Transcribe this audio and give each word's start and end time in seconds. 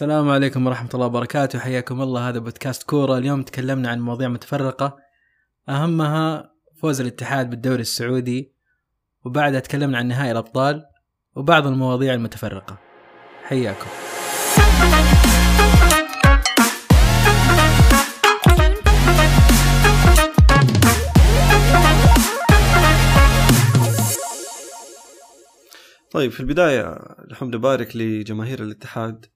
السلام 0.00 0.28
عليكم 0.28 0.66
ورحمة 0.66 0.88
الله 0.94 1.06
وبركاته. 1.06 1.58
حياكم 1.58 2.02
الله. 2.02 2.28
هذا 2.28 2.38
بودكاست 2.38 2.82
كورة. 2.82 3.18
اليوم 3.18 3.42
تكلمنا 3.42 3.88
عن 3.90 4.00
مواضيع 4.00 4.28
متفرقة. 4.28 4.96
أهمها 5.68 6.52
فوز 6.82 7.00
الاتحاد 7.00 7.50
بالدوري 7.50 7.80
السعودي 7.80 8.52
وبعدها 9.24 9.60
تكلمنا 9.60 9.98
عن 9.98 10.08
نهائي 10.08 10.30
الأبطال 10.32 10.82
وبعض 11.36 11.66
المواضيع 11.66 12.14
المتفرقة. 12.14 12.78
حياكم. 13.44 13.86
طيب 26.10 26.30
في 26.30 26.40
البداية 26.40 26.96
الحمد 27.30 27.56
بارك 27.56 27.96
لجماهير 27.96 28.62
الاتحاد. 28.62 29.26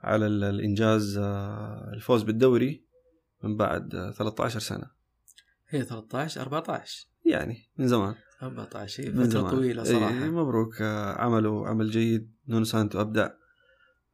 على 0.00 0.26
ال- 0.26 0.44
الإنجاز 0.44 1.18
آه، 1.18 1.90
الفوز 1.94 2.22
بالدوري 2.22 2.84
من 3.44 3.56
بعد 3.56 3.94
آه، 3.94 4.10
13 4.10 4.60
سنة. 4.60 4.90
هي 5.68 5.82
13 5.82 6.40
14 6.40 7.06
يعني 7.24 7.68
من 7.78 7.88
زمان. 7.88 8.14
14 8.42 9.02
هي 9.04 9.12
فترة 9.12 9.24
زمان. 9.24 9.50
طويلة 9.50 9.82
إيه، 9.84 9.98
صراحة. 9.98 10.14
مبروك 10.30 10.82
آه، 10.82 11.12
عملوا 11.20 11.68
عمل 11.68 11.90
جيد. 11.90 12.34
نونو 12.48 12.64
سانتو 12.64 13.00
أبدع. 13.00 13.30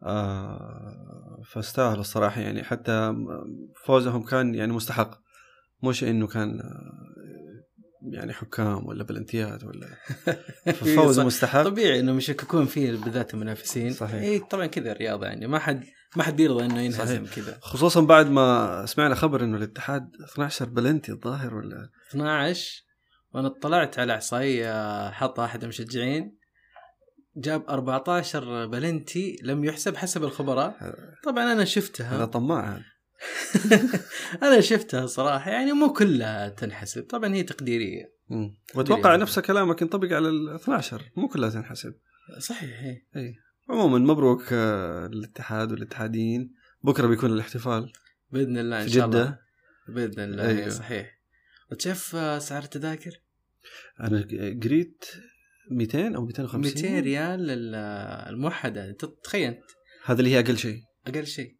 آه، 0.02 1.42
فاستاهلوا 1.47 2.00
الصراحة 2.00 2.41
يعني. 2.41 2.62
حتى 2.64 3.14
فوزهم 3.84 4.23
كان 4.23 4.55
يعني 4.55 4.73
مستحق. 4.73 5.20
مش 5.83 6.05
إنه 6.05 6.27
كان 6.27 6.61
آه، 6.61 7.16
يعني 8.06 8.33
حكام 8.33 8.87
ولا 8.87 9.05
بلنتيات 9.05 9.65
ولا 9.65 9.87
فوز. 10.97 11.20
مستحق. 11.20 11.62
طبيعي 11.62 12.01
إنهم 12.01 12.19
يشككون 12.19 12.66
فيه 12.66 12.92
بالذات 12.92 13.34
المنافسين. 13.34 13.92
صحيح. 13.92 14.23
اي 14.23 14.38
طبعا 14.38 14.66
كذا 14.66 14.92
الرياضة 14.92 15.27
يعني. 15.27 15.47
ما 15.47 15.59
حد 15.59 15.84
ما 16.16 16.23
حد 16.23 16.37
بيرضى 16.37 16.64
إنه 16.64 16.80
ينهزم 16.80 17.27
كذا. 17.27 17.59
خصوصا 17.61 18.00
بعد 18.00 18.30
ما 18.30 18.87
سمعنا 18.87 19.14
خبر 19.14 19.44
إنه 19.44 19.56
الاتحاد 19.56 20.08
12 20.33 20.69
بلنتي 20.69 21.12
الظاهر 21.12 21.55
ولا؟ 21.55 21.89
12 22.11 22.83
وأنا 23.34 23.47
اطلعت 23.48 23.98
على 23.98 24.14
إحصائية 24.14 25.11
حطها 25.11 25.44
أحد 25.44 25.62
المشجعين. 25.62 26.36
جاب 27.36 27.64
14 27.70 28.66
بلنتي 28.66 29.36
لم 29.42 29.64
يحسب 29.64 29.97
حسب 29.97 30.25
الخبراء. 30.25 30.94
طبعا 31.25 31.53
أنا 31.53 31.64
شفتها. 31.64 32.25
طماع. 32.25 32.64
هذا 32.72 32.83
أنا 34.42 34.61
شفتها 34.61 35.06
صراحة 35.06 35.50
يعني 35.50 35.72
مو 35.72 35.92
كلها 35.92 36.48
تنحسب. 36.48 37.03
طبعا 37.03 37.34
هي 37.34 37.42
تقديرية. 37.42 38.12
واتوقع. 38.75 39.17
نفس 39.17 39.39
كلامك 39.39 39.83
ينطبق 39.83 40.12
على 40.12 40.28
ال 40.28 40.55
12 40.55 41.03
مو 41.17 41.28
كلها 41.28 41.50
تنحسب. 41.50 41.94
صحيح 42.39 42.81
هي. 42.81 43.34
عموما 43.70 43.98
مبروك 43.98 44.44
آه، 44.53 45.06
للاتحاد 45.06 45.72
والاتحاديين 45.72 46.55
بكرة 46.83 47.06
بيكون 47.06 47.33
الاحتفال. 47.33 47.92
بإذن 48.31 48.59
الله 48.59 48.83
إن 48.83 48.89
شاء 48.89 49.06
الله. 49.06 49.39
بإذن 49.89 50.20
الله 50.25 50.42
أيوه. 50.48 50.59
أيوه. 50.59 50.69
صحيح. 50.69 51.11
وتشوف 51.72 52.17
آه، 52.17 52.39
سعر 52.39 52.62
التذاكر؟ 52.62 53.20
أنا 54.00 54.27
قريت 54.64 55.05
200 55.70 56.17
أو 56.17 56.27
250 56.27 56.61
200 56.61 57.00
ريال 57.00 57.50
ال- 57.50 57.75
الموحدة. 58.34 58.97
تخيل. 59.25 59.55
هذا 60.05 60.19
اللي 60.19 60.31
هي 60.31 60.41
أقل 60.41 60.59
شيء. 60.59 60.81
أقل 61.06 61.27
شيء. 61.27 61.56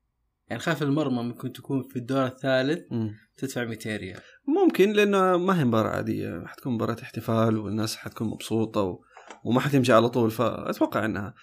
يعني 0.49 0.63
خاف 0.63 0.83
المرمى 0.83 1.23
ممكن 1.23 1.53
تكون 1.53 1.83
في 1.83 1.97
الدور 1.97 2.27
الثالث 2.27 2.93
مم. 2.93 3.15
تدفع 3.37 3.65
200 3.65 3.97
ريال. 3.97 4.21
ممكن 4.49 4.93
لأنه 4.93 5.37
ما 5.37 5.61
هي 5.61 5.65
مباراة 5.65 5.91
عادية. 5.91 6.45
حتكون 6.47 6.75
مباراة 6.75 6.97
احتفال 7.03 7.59
والناس 7.59 7.97
حتكون 7.97 8.29
مبسوطة 8.29 8.83
و... 8.83 9.01
وما 9.45 9.61
حتمشي 9.61 9.93
على 9.93 10.09
طول. 10.09 10.31
فأتوقع 10.31 11.05
إنها 11.05 11.35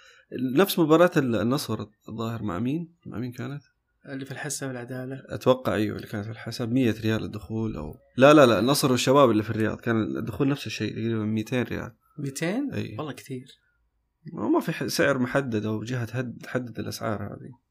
نفس 0.56 0.80
مباراة 0.80 1.12
النصر 1.18 1.86
الظاهر 2.09 2.44
مع 2.44 2.59
مين؟ 2.59 2.96
مع 3.06 3.18
مين 3.18 3.31
كانت؟ 3.31 3.62
اللي 4.09 4.26
في 4.26 4.31
الحسه 4.31 4.68
والعداله 4.68 5.24
أتوقع 5.30 5.74
أيوه 5.74 5.96
اللي 5.96 6.08
كانت 6.08 6.26
في 6.26 6.31
الحساب 6.31 6.72
100 6.72 6.92
ريال 7.02 7.24
الدخول 7.24 7.76
أو 7.78 7.96
لا 8.18 8.34
لا 8.34 8.46
لا 8.46 8.59
النصر 8.59 8.92
والشباب 8.92 9.31
اللي 9.31 9.44
في 9.44 9.50
الرياض. 9.50 9.80
كان 9.80 10.18
الدخول 10.18 10.47
نفس 10.47 10.68
الشيء 10.68 10.92
تقريبا 10.92 11.25
200 11.25 11.62
ريال. 11.63 11.92
200 12.18 12.46
أي. 12.74 12.96
والله 12.97 13.13
كثير. 13.13 13.47
ما 14.34 14.59
في 14.59 14.90
سعر 14.90 15.18
محدد 15.18 15.66
أو 15.66 15.84
جهة 15.84 16.22
تحدد 16.22 16.80
الأسعار 16.80 17.24
هذه. 17.24 17.62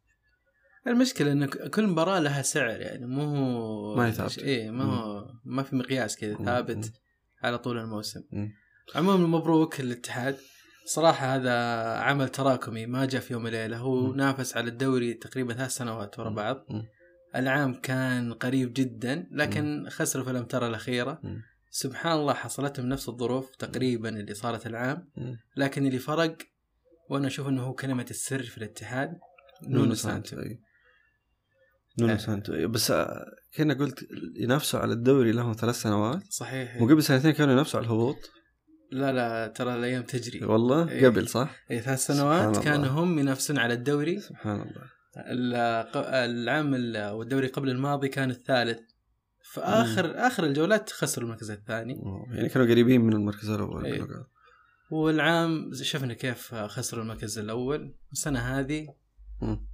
المشكلة 0.86 1.32
انه 1.32 1.46
كل 1.46 1.86
مباراة 1.86 2.18
لها 2.18 2.42
سعر 2.42 2.80
يعني 2.80 3.06
مو 3.06 3.22
هو 3.22 3.96
ما 3.96 4.06
هي 4.06 4.12
ثابتة. 4.12 4.42
إيه 4.42 4.70
ما 4.70 4.84
هو 4.84 5.30
ما 5.44 5.62
في 5.62 5.76
مقياس 5.76 6.16
كذا 6.16 6.36
مم. 6.38 6.44
ثابت 6.44 6.92
على 7.42 7.58
طول 7.58 7.78
الموسم. 7.78 8.20
عموما 8.94 9.26
مبروك 9.26 9.80
للاتحاد 9.80 10.36
صراحة 10.86 11.36
هذا 11.36 11.52
عمل 12.00 12.28
تراكمي 12.28 12.86
ما 12.86 13.04
جاء 13.04 13.20
في 13.20 13.32
يوم 13.32 13.44
وليلة 13.44 13.76
هو 13.78 14.06
مم. 14.06 14.16
نافس 14.16 14.56
على 14.56 14.68
الدوري 14.68 15.14
تقريبا 15.14 15.54
ثلاث 15.54 15.70
سنوات 15.70 16.18
ورا. 16.18 16.30
بعض. 16.30 16.66
العام 17.36 17.74
كان 17.74 18.32
قريب 18.32 18.72
جدا 18.72 19.28
لكن 19.30 19.86
خسروا 19.88 20.24
في 20.24 20.30
الأمتار 20.30 20.66
الأخيرة 20.66 21.20
مم. 21.22 21.42
سبحان 21.70 22.12
الله 22.12 22.34
حصلتهم 22.34 22.86
نفس 22.86 23.08
الظروف 23.08 23.56
تقريبا 23.56 24.08
اللي 24.08 24.34
صارت 24.34 24.66
العام 24.66 25.08
مم. 25.16 25.38
لكن 25.56 25.86
اللي 25.86 25.98
فرق 25.98 26.36
وأنا 27.10 27.26
أشوف 27.26 27.48
إنه 27.48 27.62
هو 27.62 27.72
كلمة 27.74 28.06
السر 28.10 28.42
في 28.42 28.58
الاتحاد 28.58 29.18
نونو 29.62 29.94
سانتو 29.94 30.40
أي. 30.40 30.60
نونو 31.98 32.12
آه. 32.12 32.16
سانتو. 32.16 32.68
بس 32.68 32.90
آه، 32.90 33.24
كنا 33.56 33.74
قلت 33.74 34.06
ينافسوا 34.36 34.80
على 34.80 34.92
الدوري 34.92 35.32
لهم 35.32 35.52
ثلاث 35.52 35.74
سنوات 35.82 36.22
صحيح 36.30 36.82
وقبل 36.82 37.02
سنتين 37.02 37.30
كانوا 37.30 37.52
ينافسوا 37.52 37.80
على 37.80 37.86
الهبوط 37.86 38.16
لا 38.92 39.12
لا 39.12 39.46
ترى 39.46 39.74
الأيام 39.74 40.02
تجري 40.02 40.44
والله 40.44 40.88
إيه. 40.88 41.06
قبل 41.06 41.28
صح؟ 41.28 41.56
اي 41.70 41.80
ثلاث 41.80 42.06
سنوات 42.06 42.48
الله. 42.48 42.60
كانوا 42.64 42.86
هم 42.86 43.18
ينافسون 43.18 43.58
على 43.58 43.74
الدوري 43.74 44.20
سبحان 44.20 44.60
الله 44.60 44.82
العام 46.24 46.74
ال- 46.74 47.10
والدوري 47.12 47.46
قبل 47.46 47.70
الماضي 47.70 48.08
كان 48.08 48.30
الثالث 48.30 48.78
في 49.42 49.60
اخر 49.60 50.26
آخر 50.26 50.44
الجولات 50.46 50.90
خسروا 50.90 51.26
المركز 51.26 51.50
الثاني 51.50 51.94
أوه. 51.94 52.34
يعني 52.34 52.48
كانوا 52.48 52.66
قريبين 52.66 53.00
من 53.00 53.12
المركز 53.12 53.50
الأول 53.50 53.84
إيه. 53.84 54.06
والعام 54.90 55.70
شفنا 55.74 56.14
كيف 56.14 56.54
خسروا 56.54 57.02
المركز 57.02 57.38
الأول 57.38 57.94
السنة 58.12 58.38
هذه 58.38 58.86
مم. 59.42 59.66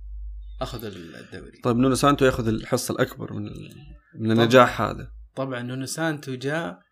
اخذوا 0.61 0.89
الدوري 0.91 1.61
طيب 1.61 1.77
نونو 1.77 1.95
سانتو 1.95 2.25
ياخذ 2.25 2.49
الحصه 2.49 2.93
الأكبر 2.95 3.33
من. 3.33 3.51
من. 4.15 4.31
النجاح 4.31 4.81
هذا 4.81 5.11
طبعا 5.35 5.63
نونو 5.63 5.87
سانتو 5.87 6.35
جاء 6.35 6.83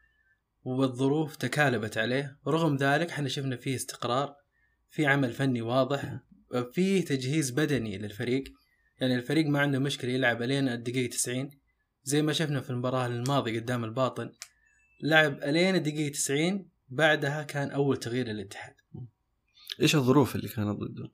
والظروف 0.65 1.37
تكالبت 1.37 1.99
عليه 1.99 2.38
رغم 2.47 2.76
ذلك 2.76 3.10
إحنا 3.10 3.28
شفنا 3.28 3.56
فيه 3.56 3.76
استقرار 3.76 4.34
في 4.91 5.06
عمل 5.06 5.32
فني 5.32 5.62
واضح 5.62 6.21
في 6.72 7.03
تجهيز 7.03 7.50
بدني 7.50 7.99
للفريق 7.99 8.44
يعني 9.00 9.15
الفريق 9.15 9.47
ما 9.47 9.60
عنده 9.60 9.78
مشكلة 9.78 10.10
يلعب 10.10 10.43
إلين 10.43 10.69
الدقيقة 10.69 11.10
90 11.10 11.50
زي 12.05 12.22
ما 12.22 12.32
شفنا 12.32 12.60
في 12.60 12.71
المباراة 12.71 13.06
الماضية 13.06 13.60
قدام 13.60 13.84
الباطن 13.84 14.32
لعب 15.03 15.43
إلين 15.43 15.75
الدقيقة 15.75 16.12
90 16.12 16.69
بعدها 16.88 17.43
كان 17.43 17.71
أول 17.71 17.97
تغيير 17.97 18.28
للاتحاد 18.28 18.75
إيش 19.81 19.97
الظروف 19.97 20.37
اللي 20.37 20.49
كانت 20.49 20.78
ضده؟ 20.78 21.10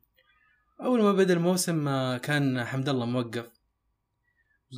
أول 0.82 1.02
ما 1.02 1.12
بدأ 1.12 1.34
الموسم 1.34 1.88
آه، 1.88 2.18
كان 2.18 2.64
حمد 2.64 2.88
الله 2.88 3.06
موقف 3.06 3.46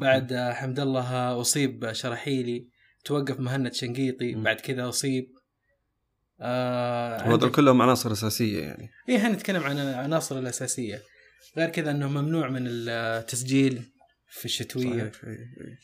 بعد 0.01 0.33
آه، 0.33 0.53
حمد 0.53 0.81
الله 0.81 1.41
أصيب 1.41 1.93
شرحيلي 1.93 2.69
توقف 3.05 3.41
مهند 3.41 3.73
شنقيطي. 3.73 4.35
بعد 4.35 4.57
كذا 4.57 4.89
أصيب 4.89 5.35
آه 6.41 7.17
هذول 7.17 7.51
كلهم 7.51 7.83
عناصر 7.83 8.13
أساسية 8.13 8.63
يعني 8.63 8.91
إيه 9.09 9.17
إحنا 9.17 9.29
نتكلم 9.29 9.63
عن 9.63 9.79
العناصر 9.79 10.39
الأساسية 10.39 11.03
غير 11.57 11.69
كذا 11.69 11.91
إنه 11.91 12.09
ممنوع 12.09 12.49
من 12.49 12.63
التسجيل 12.67 13.83
في 14.29 14.45
الشتوية 14.45 15.13
صحيح. 15.13 15.25
إيه، 15.25 15.31
إيه. 15.31 15.79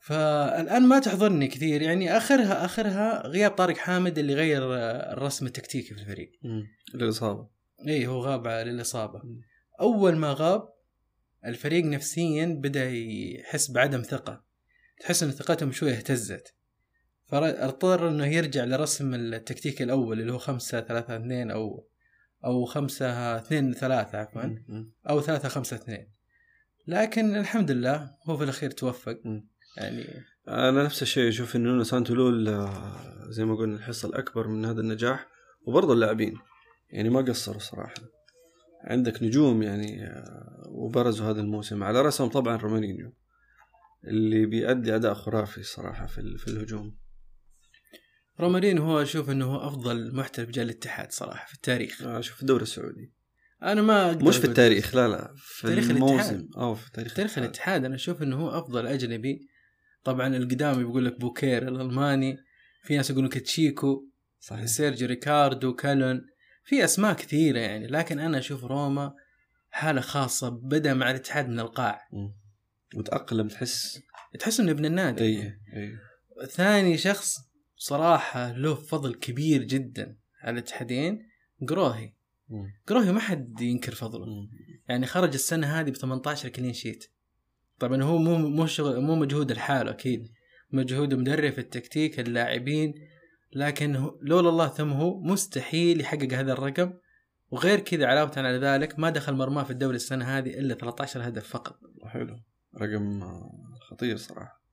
فالآن 0.00 0.82
ما 0.82 0.98
تحضرني 0.98 1.48
كثير 1.48 1.82
يعني 1.82 2.16
آخرها 2.16 2.64
آخرها 2.64 3.26
غياب 3.26 3.50
طارق 3.50 3.76
حامد 3.76 4.18
اللي 4.18 4.34
غير 4.34 4.62
آه، 4.62 5.12
الرسم 5.12 5.46
التكتيكي 5.46 5.94
في 5.94 6.00
الفريق 6.00 6.32
مم. 6.42 6.66
الاصابه 6.94 7.48
إيه 7.88 8.06
هو 8.06 8.20
غاب 8.20 8.46
للاصابه. 8.46 9.22
أول 9.80 10.16
ما 10.16 10.34
غاب 10.38 10.68
الفريق 11.44 11.84
نفسيا 11.84 12.46
بدأ 12.46 12.90
يحس 12.90 13.70
بعدم 13.70 14.02
ثقة. 14.02 14.44
تحس 15.00 15.22
إن 15.22 15.30
ثقتهم 15.30 15.72
شوية 15.72 15.94
اهتزت. 15.94 16.54
فاضطر 17.26 18.08
إنه 18.08 18.26
يرجع 18.26 18.64
لرسم 18.64 19.14
التكتيك 19.14 19.82
الأول 19.82 20.20
اللي 20.20 20.32
هو 20.32 20.38
خمسة 20.38 20.80
ثلاثة 20.80 21.16
اثنين 21.16 21.50
أو 21.50 21.88
أو 22.44 22.64
خمسة 22.64 23.36
اثنين 23.36 23.72
ثلاثة 23.72 24.18
عفوا. 24.18 24.42
أو 25.08 25.20
ثلاثة 25.20 25.48
خمسة 25.48 25.76
اثنين. 25.76 26.10
لكن 26.86 27.36
الحمد 27.36 27.70
لله 27.70 28.10
هو 28.24 28.36
في 28.36 28.44
الأخير 28.44 28.70
توفق. 28.70 29.18
يعني 29.76 30.04
أنا 30.48 30.84
نفس 30.84 31.02
الشيء 31.02 31.28
أشوف 31.28 31.56
انه 31.56 31.68
نونو 31.68 31.82
سانتو 31.84 32.14
له 32.14 32.28
ال- 32.28 33.32
زي 33.32 33.44
ما 33.44 33.54
قلنا 33.54 33.76
الحصة 33.76 34.08
الأكبر 34.08 34.48
من 34.48 34.64
هذا 34.64 34.80
النجاح 34.80 35.26
وبرضه 35.66 35.92
اللاعبين. 35.92 36.34
يعني 36.90 37.08
ما 37.08 37.20
قصروا 37.20 37.58
صراحة. 37.58 37.94
عندك 38.84 39.22
نجوم 39.22 39.62
يعني 39.62 40.04
آه، 40.06 40.62
وبرزوا 40.68 41.30
هذا 41.30 41.40
الموسم. 41.40 41.84
على 41.84 42.02
رأسهم 42.02 42.28
طبعا 42.28 42.56
رومارينيو 42.56 43.12
اللي 44.04 44.46
بيأدي 44.46 44.96
أداء 44.96 45.14
خرافي 45.14 45.62
صراحة 45.62 46.06
في 46.06 46.38
في 46.38 46.48
الهجوم. 46.48 46.96
رومارينهو 48.40 49.02
أشوف 49.02 49.30
إنه 49.30 49.44
هو 49.44 49.68
أفضل 49.68 50.16
محترف 50.16 50.50
جاء 50.50 50.64
الاتحاد 50.64 51.12
صراحة 51.12 51.46
في 51.46 51.54
التاريخ. 51.54 52.02
آه، 52.02 52.20
شوف 52.20 52.42
الدوري 52.42 52.62
السعودي. 52.62 53.12
أنا 53.62 53.82
ما 53.82 54.06
أقدر 54.06 54.24
مش 54.24 54.36
في 54.36 54.44
التاريخ 54.44 54.94
لا 54.94 55.08
لا 55.08 55.34
في 55.36 55.66
تاريخ 55.66 55.90
الموسم. 55.90 56.14
الاتحاد. 56.14 56.48
أو 56.56 56.74
في 56.74 56.92
تاريخ 56.92 57.14
تاريخ 57.14 57.38
الاتحاد. 57.38 57.84
أنا 57.84 57.94
أشوف 57.94 58.22
إنه 58.22 58.36
هو 58.36 58.58
أفضل 58.58 58.86
أجنبي. 58.86 59.48
طبعا 60.04 60.36
القدام 60.36 60.78
بيقول 60.78 61.04
لك 61.04 61.20
بوكير 61.20 61.68
الألماني 61.68 62.36
في 62.82 62.96
ناس 62.96 63.10
يقولون 63.10 63.28
تشيكو 63.28 64.08
صحيح. 64.40 64.66
سيرجي 64.66 65.06
ريكاردو 65.06 65.74
كالون. 65.74 66.26
في 66.64 66.84
أسماء 66.84 67.14
كثيرة 67.14 67.58
يعني 67.58 67.86
لكن 67.86 68.18
أنا 68.18 68.38
أشوف 68.38 68.64
روما 68.64 69.14
حالة 69.70 70.00
خاصة 70.00 70.48
بدا 70.48 70.94
مع 70.94 71.10
الاتحاد 71.10 71.48
من 71.48 71.60
القاع. 71.60 72.08
مم. 72.12 72.34
وتأقلم 72.96 73.48
تحس. 73.48 74.02
تحس 74.38 74.60
إنه 74.60 74.70
ابن 74.70 74.84
النادي. 74.84 75.24
اي 75.24 75.58
اي 75.76 75.98
ثاني 76.46 76.98
شخص 76.98 77.38
صراحة 77.76 78.52
له 78.52 78.74
فضل 78.74 79.14
كبير 79.14 79.62
جدا 79.62 80.16
على 80.42 80.52
الاتحادين 80.52 81.28
قروهي. 81.68 82.12
قروهي 82.86 83.12
ما 83.12 83.20
حد 83.20 83.60
ينكر 83.60 83.94
فضله. 83.94 84.26
مم. 84.26 84.50
يعني 84.88 85.06
خرج 85.06 85.34
السنة 85.34 85.66
هذه 85.66 85.90
ب 85.90 85.96
18 85.96 86.48
كلين 86.48 86.72
شيت. 86.72 87.04
طبعا 87.78 88.02
هو 88.02 88.18
مو 88.18 88.38
مو 88.38 88.66
شغل 88.66 89.00
مو 89.00 89.14
مجهود 89.14 89.50
الحال 89.50 89.88
أكيد. 89.88 90.28
مجهود 90.70 91.14
مدرب 91.14 91.58
التكتيك 91.58 92.20
اللاعبين. 92.20 92.94
لكن 93.54 94.10
لولا 94.22 94.48
الله 94.48 94.68
ثم 94.68 94.92
هو 94.92 95.20
مستحيل 95.20 96.00
يحقق 96.00 96.32
هذا 96.32 96.52
الرقم. 96.52 96.92
وغير 97.50 97.80
كذا 97.80 98.06
علاوة 98.06 98.32
على 98.36 98.58
ذلك 98.58 98.98
ما 98.98 99.10
دخل 99.10 99.34
مرماه 99.34 99.64
في 99.64 99.70
الدوري 99.70 99.96
السنة 99.96 100.38
هذه 100.38 100.58
إلا 100.58 100.74
13 100.74 101.28
هدف 101.28 101.48
فقط. 101.48 101.78
حلو 102.06 102.40
رقم 102.80 103.20
خطير 103.80 104.16
صراحة. 104.16 104.64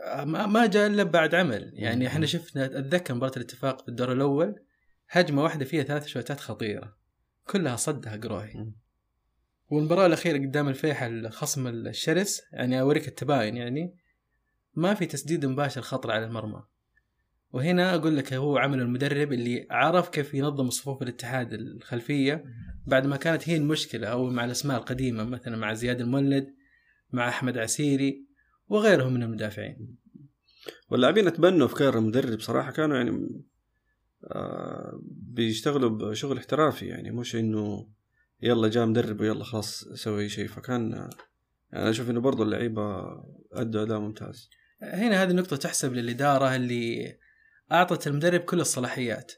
آه، 0.00 0.24
ما 0.24 0.46
ما 0.46 0.66
جاء 0.66 0.86
إلا 0.86 1.02
بعد 1.02 1.34
عمل. 1.34 1.70
يعني. 1.74 2.06
إحنا 2.06 2.26
شفنا 2.26 2.64
أتذكر 2.64 3.14
مباراة 3.14 3.32
الاتفاق 3.36 3.82
في 3.82 3.88
الدور 3.88 4.12
الأول 4.12 4.64
هجمة 5.10 5.42
واحدة 5.42 5.64
فيها 5.64 5.82
ثلاث 5.82 6.06
شوتات 6.06 6.40
خطيرة. 6.40 6.96
كلها 7.46 7.76
صدها 7.76 8.16
قروهي. 8.16 8.72
والمباراة 9.70 10.06
الأخيرة 10.06 10.38
قدام 10.38 10.68
الفيحة 10.68 11.06
الخصم 11.06 11.66
الشرس 11.66 12.42
يعني 12.52 12.80
أوريك 12.80 13.08
التباين 13.08 13.56
يعني. 13.56 13.96
ما 14.74 14.94
في 14.94 15.06
تسديد 15.06 15.46
مباشر 15.46 15.82
خطر 15.82 16.10
على 16.10 16.24
المرمى. 16.24 16.62
وهنا 17.52 17.94
أقول 17.94 18.16
لك 18.16 18.32
هو 18.32 18.58
عمل 18.58 18.80
المدرب 18.80 19.32
اللي 19.32 19.66
عرف 19.70 20.08
كيف 20.08 20.34
ينظم 20.34 20.70
صفوف 20.70 21.02
الاتحاد 21.02 21.52
الخلفية 21.52 22.44
بعد 22.86 23.06
ما 23.06 23.16
كانت 23.16 23.48
هي 23.48 23.56
المشكلة 23.56 24.06
أو 24.08 24.30
مع 24.30 24.44
الأسماء 24.44 24.78
القديمة 24.78 25.24
مثلا 25.24 25.56
مع 25.56 25.74
زياد 25.74 26.00
المولد 26.00 26.54
مع 27.12 27.28
أحمد 27.28 27.58
عسيري 27.58 28.26
وغيرهم 28.68 29.14
من 29.14 29.22
المدافعين. 29.22 29.96
واللاعبين 30.90 31.32
تبنوا 31.32 31.66
أفكار 31.66 31.98
المدرب 31.98 32.40
صراحة 32.40 32.72
كانوا 32.72 32.96
يعني 32.96 33.28
آه 34.24 35.00
بيشتغلوا 35.10 35.90
بشغل 35.90 36.38
احترافي 36.38 36.86
يعني 36.86 37.10
مش 37.10 37.36
إنه 37.36 37.88
يلا 38.42 38.68
جاء 38.68 38.86
مدرب 38.86 39.20
ويلا 39.20 39.44
خلاص 39.44 39.84
سوي 39.94 40.28
شيء. 40.28 40.48
فكان 40.48 40.90
يعني 40.92 41.10
أنا 41.74 41.90
أشوف 41.90 42.10
إنه 42.10 42.20
برضو 42.20 42.42
اللعيبة 42.42 43.04
أدوا 43.52 43.82
أداء 43.82 43.98
ممتاز. 44.00 44.50
هنا 44.82 45.22
هذه 45.22 45.30
النقطة 45.30 45.56
تحسب 45.56 45.92
للإدارة 45.92 46.56
اللي 46.56 47.18
أعطت 47.72 48.06
المدرب 48.06 48.40
كل 48.40 48.60
الصلاحيات. 48.60 49.32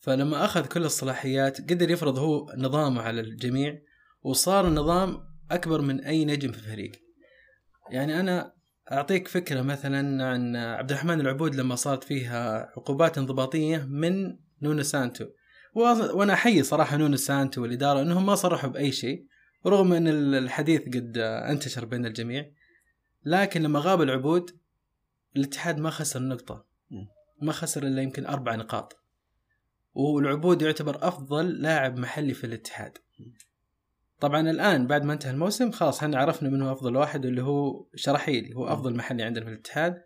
فلما 0.00 0.44
أخذ 0.44 0.66
كل 0.66 0.84
الصلاحيات 0.84 1.60
قدر 1.60 1.90
يفرض 1.90 2.18
هو 2.18 2.52
نظامه 2.56 3.02
على 3.02 3.20
الجميع 3.20 3.78
وصار 4.22 4.68
النظام 4.68 5.22
أكبر 5.50 5.80
من 5.80 6.00
أي 6.00 6.24
نجم 6.24 6.52
في 6.52 6.58
الفريق. 6.58 6.92
يعني 7.90 8.20
أنا 8.20 8.52
أعطيك 8.92 9.28
فكرة 9.28 9.62
مثلا 9.62 10.24
عن 10.24 10.56
عبد 10.56 10.90
الرحمن 10.90 11.20
العبود 11.20 11.54
لما 11.54 11.74
صارت 11.74 12.04
فيها 12.04 12.72
عقوبات 12.76 13.18
انضباطية 13.18 13.86
من 13.88 14.38
نونو 14.62 14.82
سانتو. 14.82 15.24
وأنا 15.74 16.32
أحيي 16.32 16.62
صراحة 16.62 16.96
نونو 16.96 17.16
سانتو 17.16 17.62
والإدارة 17.62 18.02
أنهم 18.02 18.26
ما 18.26 18.34
صرحوا 18.34 18.70
بأي 18.70 18.92
شيء 18.92 19.26
رغم 19.66 19.92
أن 19.92 20.08
الحديث 20.34 20.82
قد 20.82 21.18
أنتشر 21.18 21.84
بين 21.84 22.06
الجميع. 22.06 22.50
لكن 23.24 23.62
لما 23.62 23.80
غاب 23.80 24.02
العبود 24.02 24.50
الاتحاد 25.36 25.78
ما 25.78 25.90
خسر 25.90 26.22
نقطة. 26.22 26.69
ما 27.40 27.52
خسر 27.52 27.82
إلا 27.82 28.02
يمكن 28.02 28.26
أربع 28.26 28.54
نقاط. 28.54 29.00
والعبود 29.94 30.62
يعتبر 30.62 31.08
أفضل 31.08 31.62
لاعب 31.62 31.98
محلي 31.98 32.34
في 32.34 32.44
الاتحاد. 32.44 32.98
طبعا 34.20 34.50
الآن 34.50 34.86
بعد 34.86 35.04
ما 35.04 35.12
انتهى 35.12 35.30
الموسم 35.30 35.70
خلاص 35.70 36.02
إحنا 36.02 36.18
عرفنا 36.18 36.48
منه 36.48 36.72
أفضل 36.72 36.96
واحد 36.96 37.26
اللي 37.26 37.42
هو 37.42 37.86
شرحيلي. 37.94 38.54
هو 38.54 38.66
أفضل 38.66 38.96
محلي 38.96 39.22
عندنا 39.22 39.44
في 39.44 39.50
الاتحاد. 39.50 40.02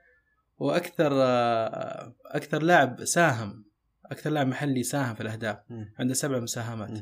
وأكثر 0.58 1.12
أكثر 2.26 2.62
لاعب 2.62 3.04
ساهم 3.04 3.64
أكثر 4.06 4.30
لاعب 4.30 4.46
محلي 4.46 4.82
ساهم 4.82 5.14
في 5.14 5.20
الأهداف. 5.20 5.58
عنده 5.98 6.14
سبع 6.14 6.38
مساهمات. 6.38 6.98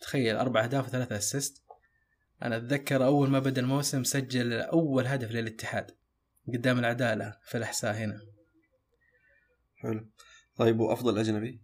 تخيل 0.00 0.36
أربع 0.36 0.64
أهداف 0.64 0.88
وثلاثة 0.88 1.16
أسيست 1.16 1.64
أنا 2.42 2.56
أتذكر 2.56 3.04
أول 3.04 3.30
ما 3.30 3.38
بدأ 3.38 3.60
الموسم 3.60 4.04
سجل 4.04 4.52
أول 4.52 5.06
هدف 5.06 5.30
للاتحاد. 5.30 5.90
قدام 6.48 6.78
العدالة 6.78 7.36
في 7.44 7.58
الإحساء 7.58 7.94
هنا. 7.94 8.20
حلو. 9.84 10.10
طيب 10.56 10.80
وأفضل 10.80 11.18
أجنبي؟ 11.18 11.62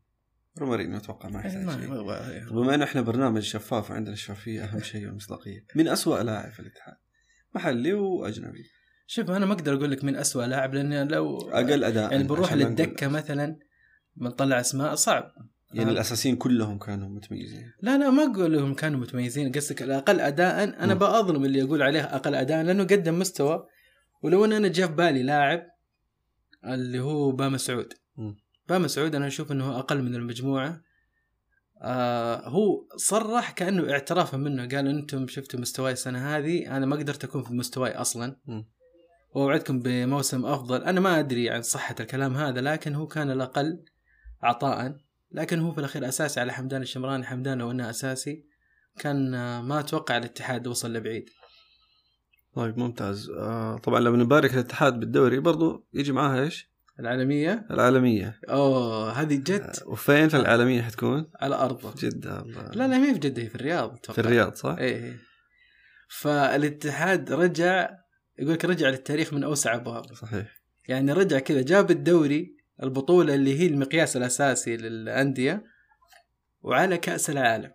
رومارينو 0.59 0.97
أتوقع 0.97 1.29
ما 1.29 1.39
يحتاج 1.41 1.71
شيء 1.71 1.89
ما- 1.89 2.49
بما 2.51 2.75
إن 2.75 2.83
إحنا 2.83 3.01
برنامج 3.01 3.43
شفاف 3.43 3.91
وعندنا 3.91 4.13
الشفافية 4.13 4.65
أهم 4.65 4.81
شيء 4.81 5.07
والمصداقية 5.07 5.65
من 5.75 5.89
أسوأ 5.89 6.23
لاعب 6.23 6.53
في 6.53 6.61
الاتحاد؟ 6.61 6.95
محلي 7.55 7.93
وأجنبي. 7.93 8.65
شوف 9.07 9.31
أنا 9.31 9.47
ما 9.47 9.53
أقدر 9.53 9.75
أقول 9.75 9.91
لك 9.91 10.05
من 10.05 10.17
أسوأ 10.17 10.43
لاعب 10.45 10.75
لأن 10.75 11.09
لو 11.09 11.37
أقل 11.51 11.85
أداء 11.85 12.13
يعني 12.13 12.25
بنروح 12.25 12.53
للدكة 12.53 13.09
مثلا 13.09 13.57
بنطلع 14.17 14.61
أسماء 14.61 14.95
صعب. 14.95 15.33
يعني. 15.73 15.91
الأساسيين 15.91 16.37
كلهم 16.37 16.79
كانوا 16.79 17.09
متميزين. 17.09 17.73
لا 17.83 17.99
لا 17.99 18.11
ما 18.11 18.23
أقول 18.33 18.53
لهم 18.53 18.75
كانوا 18.75 19.01
متميزين. 19.01 19.53
قصدك 19.53 19.83
الأقل 19.83 20.21
أداء 20.21 20.65
أنا 20.65 20.95
مم. 20.95 21.01
بأظلم 21.01 21.45
اللي 21.45 21.59
يقول 21.59 21.83
عليه 21.83 22.01
أقل 22.01 22.35
أداء 22.35 22.63
لأنه 22.63 22.85
قدم 22.85 23.19
مستوى. 23.19 23.67
ولو 24.23 24.45
أن 24.45 24.53
أنا 24.53 24.69
جاء 24.69 24.87
في 24.87 24.93
بالي 24.95 25.23
لاعب 25.23 25.67
اللي 26.65 27.01
هو 27.01 27.31
باما 27.33 27.57
باما 28.69 28.89
سعود 28.89 29.15
أنا 29.15 29.27
أشوف 29.27 29.53
أنه 29.53 29.79
أقل 29.79 30.03
من 30.03 30.15
المجموعة. 30.15 30.81
آه 31.83 32.49
هو 32.49 32.87
صرح 32.97 33.51
كأنه 33.51 33.93
اعترافا 33.93 34.37
منه 34.37 34.63
قال 34.63 34.89
أنتم 34.89 35.29
شفتوا 35.29 35.61
مستواي 35.61 35.93
السنة 35.93 36.37
هذه 36.37 36.77
أنا 36.77 36.87
ما 36.87 36.97
قدرت 36.97 37.25
أكون 37.25 37.43
في 37.43 37.55
مستواي 37.55 37.93
أصلا. 37.93 38.37
مم. 38.47 38.69
وأوعدكم 39.35 39.81
بموسم 39.81 40.47
أفضل. 40.47 40.83
أنا 40.83 41.01
ما 41.01 41.19
أدري 41.19 41.51
عن 41.51 41.63
صحة 41.63 41.95
الكلام 42.01 42.37
هذا 42.37 42.61
لكن 42.61 42.95
هو 42.95 43.07
كان 43.07 43.31
الأقل 43.31 43.85
عطاء. 44.43 44.97
لكن 45.33 45.61
هو 45.61 45.73
في 45.73 45.79
الأخير 45.79 46.09
أساسي 46.09 46.41
على 46.41 46.53
حمدان 46.53 46.83
الشمراني. 46.83 47.27
حمدان 47.27 47.59
لو 47.59 47.71
أنه 47.71 47.91
أساسي 47.91 48.45
كان 48.99 49.31
ما 49.61 49.81
أتوقع 49.81 50.17
الاتحاد 50.17 50.67
وصل 50.67 50.93
لبعيد. 50.93 51.31
طيب 52.55 52.79
ممتاز. 52.79 53.31
آه 53.31 53.79
طبعا 53.79 54.01
لما 54.01 54.17
نبارك 54.17 54.55
الاتحاد 54.55 55.01
بالدوري 55.01 55.41
برضو 55.41 55.87
يجي 55.93 56.13
معاها 56.13 56.43
إيش؟ 56.43 56.71
العالمية؟ 57.01 57.67
العالمية. 57.71 58.41
أوه 58.49 59.13
هذه 59.13 59.35
جد 59.35 59.61
آه، 59.61 59.73
وفين 59.89 60.29
في 60.29 60.37
العالمية 60.37 60.83
حتكون؟ 60.83 61.31
على 61.41 61.55
أرضه. 61.55 61.95
جدة 61.99 62.41
الله. 62.41 62.63
لا 62.63 62.75
لا 62.75 62.87
ما 62.87 63.09
هي 63.09 63.13
في 63.15 63.19
جدة 63.19 63.43
هي 63.43 63.49
في 63.49 63.55
الرياض 63.55 63.95
أتوقع. 63.95 64.15
في 64.15 64.21
الرياض 64.21 64.55
صح؟ 64.55 64.77
إيه 64.79 64.97
إيه. 65.05 65.17
فالاتحاد 66.09 67.33
رجع 67.33 67.91
يقول 68.39 68.55
لك 68.55 68.65
رجع 68.65 68.89
للتاريخ 68.89 69.33
من 69.33 69.45
أوسع 69.45 69.75
أبواب. 69.75 70.15
صحيح. 70.15 70.61
يعني 70.89 71.13
رجع 71.13 71.39
كذا 71.39 71.63
جاب 71.63 71.91
الدوري 71.91 72.57
البطولة 72.83 73.35
اللي 73.35 73.61
هي 73.61 73.67
المقياس 73.67 74.17
الأساسي 74.17 74.77
للأندية 74.77 75.65
وعلى 76.63 76.99
كأس 76.99 77.31
العالم. 77.31 77.73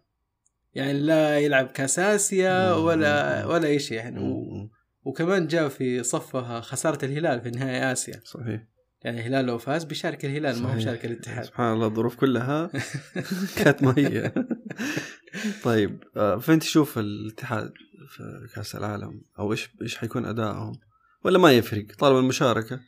يعني 0.74 0.94
لا 0.94 1.40
يلعب 1.40 1.68
كأس 1.68 2.00
آسيا 2.00 2.74
ولا 2.74 3.46
ولا 3.46 3.68
أي 3.68 3.80
شيء 3.80 3.98
يعني. 3.98 4.20
و-. 4.20 4.70
وكمان 5.04 5.48
جاء 5.48 5.70
في 5.70 6.04
صفها 6.04 6.62
خسارة 6.62 7.06
الهلال 7.06 7.42
في 7.42 7.50
نهائي 7.50 7.92
آسيا. 7.92 8.22
صحيح. 8.24 8.75
يعني 9.06 9.20
الهلال 9.20 9.46
لو 9.46 9.58
فاز 9.58 9.84
بيشارك 9.84 10.26
الهلال 10.26 10.62
ما 10.62 10.62
هو 10.62 10.68
صحيح. 10.68 10.76
مشارك 10.76 11.06
الاتحاد 11.06 11.46
سبحان 11.46 11.74
الله 11.74 11.88
الظروف 11.88 12.16
كلها 12.16 12.72
كانت 13.58 13.84
مهيئة 13.84 14.34
طيب 15.64 16.04
آه، 16.18 16.38
فين 16.38 16.60
تشوف 16.60 16.98
الاتحاد 17.00 17.74
في 18.10 18.48
كأس 18.56 18.76
العالم 18.76 19.22
أو 19.40 19.52
إيش 19.52 19.70
إيش 19.82 19.98
حيكون 19.98 20.26
أدائهم 20.26 20.74
ولا 21.24 21.40
ما 21.40 21.52
يفرق 21.52 21.86
طالما 22.00 22.20
المشاركة 22.20 22.80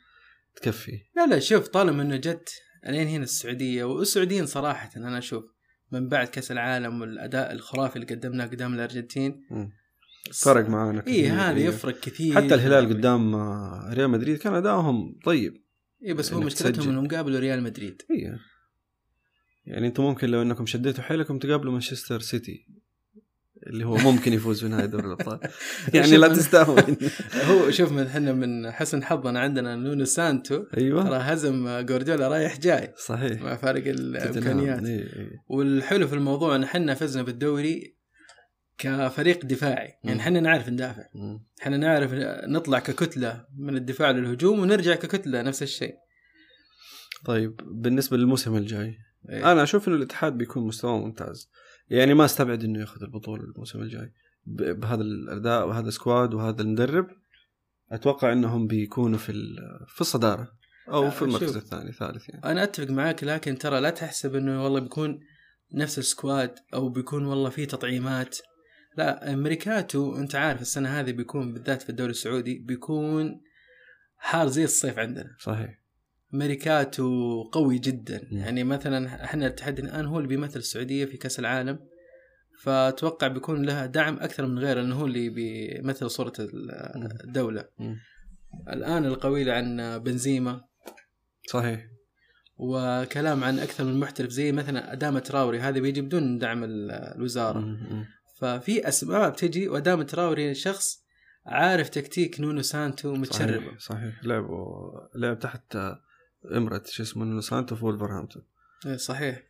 تكفي 0.56 1.00
لا 1.16 1.26
لا 1.26 1.38
شوف 1.38 1.68
طالما 1.68 2.02
إنه 2.02 2.16
جت 2.16 2.48
الين 2.86 3.08
هنا 3.08 3.24
السعودية 3.24 3.84
والسعوديين 3.84 4.46
صراحة 4.46 4.90
أنا 4.96 5.18
أشوف 5.18 5.44
من 5.92 6.08
بعد 6.08 6.26
كأس 6.26 6.52
العالم 6.52 7.00
والأداء 7.00 7.52
الخرافي 7.52 7.96
اللي 7.96 8.06
قدمناه 8.06 8.46
قدام 8.46 8.74
الأرجنتين. 8.74 9.42
فرق 10.34 10.68
معانا 10.68 11.06
اي. 11.06 11.28
هذا 11.28 11.56
إيه. 11.56 11.66
يفرق 11.66 12.00
كثير 12.00 12.34
حتى 12.34 12.54
الهلال 12.54 12.88
قدام 12.88 13.34
آه، 13.34 13.90
ريال 13.92 14.10
مدريد 14.10 14.38
كان 14.38 14.54
أدائهم 14.54 15.18
طيب 15.24 15.67
اي 16.06 16.14
بس 16.14 16.32
هو 16.32 16.38
إنك 16.38 16.46
مشكلتهم. 16.46 16.88
إنهم 16.88 17.08
قابلوا 17.08 17.40
ريال 17.40 17.62
مدريد. 17.62 18.02
إيه. 18.10 18.38
يعني 19.66 19.86
أنتم 19.86 20.02
ممكن 20.02 20.28
لو 20.28 20.42
إنكم 20.42 20.66
شديتوا 20.66 21.04
حيلكم 21.04 21.38
تقابلوا 21.38 21.72
مانشستر 21.72 22.20
سيتي 22.20 22.66
اللي 23.66 23.84
هو 23.84 23.96
ممكن 23.96 24.32
يفوز 24.32 24.60
في 24.60 24.68
نهايه 24.68 24.86
دوري 24.86 25.06
الأبطال. 25.06 25.40
يعني 25.94 26.16
لا 26.16 26.28
تستهون. 26.28 26.96
هو 27.48 27.70
شوف 27.70 27.92
من 27.92 28.06
إحنا 28.06 28.32
من 28.32 28.70
حسن 28.70 29.04
حظنا 29.04 29.40
عندنا 29.40 29.76
نونو 29.76 30.04
سانتو. 30.04 30.64
أيوه. 30.76 31.04
ترى 31.04 31.16
هزم 31.16 31.80
جوارديولا 31.80 32.28
رايح 32.28 32.58
جاي. 32.58 32.94
صحيح. 33.06 33.42
مع 33.42 33.56
فارق 33.56 33.86
الإمكانيات. 33.86 34.84
إيه، 34.84 34.98
إيه. 34.98 35.30
والحلو 35.48 36.08
في 36.08 36.14
الموضوع 36.14 36.56
إن 36.56 36.62
إحنا 36.62 36.94
فزنا 36.94 37.22
بالدوري 37.22 37.97
كفريق 38.78 39.44
دفاعي 39.44 39.92
يعني. 40.04 40.20
إحنا 40.20 40.40
نعرف 40.40 40.68
ندافع. 40.68 41.02
إحنا 41.62 41.76
نعرف 41.76 42.10
نطلع 42.48 42.78
ككتلة 42.78 43.46
من 43.58 43.76
الدفاع 43.76 44.10
للهجوم 44.10 44.58
ونرجع 44.58 44.94
ككتلة 44.94 45.42
نفس 45.42 45.62
الشيء 45.62 45.94
طيب 47.24 47.60
بالنسبة 47.64 48.16
للموسم 48.16 48.56
الجاي 48.56 48.98
إيه. 49.30 49.52
أنا 49.52 49.62
أشوف 49.62 49.88
انه 49.88 49.96
الاتحاد 49.96 50.32
بيكون 50.32 50.66
مستواه 50.66 50.98
ممتاز 50.98 51.50
يعني 51.90 52.14
ما 52.14 52.24
أستبعد 52.24 52.64
إنه 52.64 52.80
ياخذ 52.80 53.02
البطولة 53.02 53.44
الموسم 53.44 53.80
الجاي 53.80 54.12
بهذا 54.46 55.02
الأداء 55.02 55.68
وهذا 55.68 55.88
السكواد 55.88 56.34
وهذا 56.34 56.62
المدرب 56.62 57.06
أتوقع 57.92 58.32
إنهم 58.32 58.66
بيكونوا 58.66 59.18
في 59.18 59.32
في 59.88 60.00
الصدارة 60.00 60.52
أو 60.88 61.10
في 61.10 61.22
المركز. 61.22 61.56
الثاني 61.56 61.92
ثالث 61.92 62.28
يعني 62.28 62.44
أنا 62.44 62.62
أتفق 62.62 62.90
معاك 62.90 63.24
لكن 63.24 63.58
ترى 63.58 63.80
لا 63.80 63.90
تحسب 63.90 64.34
إنه 64.34 64.64
والله 64.64 64.80
بيكون 64.80 65.20
نفس 65.72 65.98
ال 65.98 66.07
squad 66.07 66.54
أو 66.74 66.88
بيكون 66.88 67.24
والله 67.26 67.50
في 67.50 67.66
تطعيمات 67.66 68.38
لا 68.98 69.36
ميركاتو 69.36 70.16
أنت 70.16 70.34
عارف 70.34 70.60
السنة 70.60 70.88
هذه 71.00 71.12
بيكون 71.12 71.52
بالذات 71.52 71.82
في 71.82 71.90
الدوري 71.90 72.10
السعودي 72.10 72.58
بيكون 72.58 73.40
حار 74.16 74.46
زي 74.48 74.64
الصيف 74.64 74.98
عندنا. 74.98 75.36
صحيح. 75.40 75.80
ميركاتو 76.32 77.42
قوي 77.42 77.78
جدا. 77.78 78.20
مم. 78.32 78.38
يعني 78.38 78.64
مثلا 78.64 79.24
إحنا 79.24 79.46
الاتحاد 79.46 79.78
الآن 79.78 80.04
هو 80.04 80.16
اللي 80.18 80.28
بيمثل 80.28 80.58
السعودية 80.58 81.04
في 81.04 81.16
كأس 81.16 81.38
العالم 81.38 81.78
فأتوقع 82.62 83.26
بيكون 83.28 83.62
لها 83.66 83.86
دعم 83.86 84.16
أكثر 84.16 84.46
من 84.46 84.58
غيره 84.58 84.80
انه 84.82 84.94
هو 84.94 85.06
اللي 85.06 85.28
بيمثل 85.28 86.10
صورة 86.10 86.32
ال- 86.40 86.70
الدولة. 87.24 87.64
مم. 87.78 87.96
الآن 88.68 89.04
الأقاويل 89.04 89.50
عن 89.50 89.98
بنزيما. 89.98 90.60
صحيح. 91.48 91.86
وكلام 92.56 93.44
عن 93.44 93.58
أكثر 93.58 93.84
من 93.84 94.00
محترف 94.00 94.30
زي 94.30 94.52
مثلا 94.52 94.92
ادامه 94.92 95.18
تراوري 95.20 95.60
هذا 95.60 95.80
بيجي 95.80 96.00
بدون 96.00 96.38
دعم 96.38 96.64
ال- 96.64 96.90
الوزارة. 96.90 97.58
مم. 97.58 98.17
ففي 98.40 98.88
اسماء 98.88 99.30
بتجي 99.30 99.68
وادامه 99.68 100.02
تراوري 100.02 100.54
شخص 100.54 101.02
عارف 101.46 101.88
تكتيك 101.88 102.40
نونو 102.40 102.62
سانتو 102.62 103.14
متشربه 103.14 103.66
صحيح, 103.66 103.78
صحيح. 103.78 104.24
لعبوا 104.24 104.90
لعب 105.14 105.38
تحت 105.38 105.76
إمرة 106.56 106.82
شو 106.86 107.02
اسمه 107.02 107.24
نونو 107.24 107.40
سانتو 107.40 107.76
في 107.76 107.84
ولفرهامبتون 107.84 108.42
إيه 108.86 108.96
صحيح. 108.96 109.42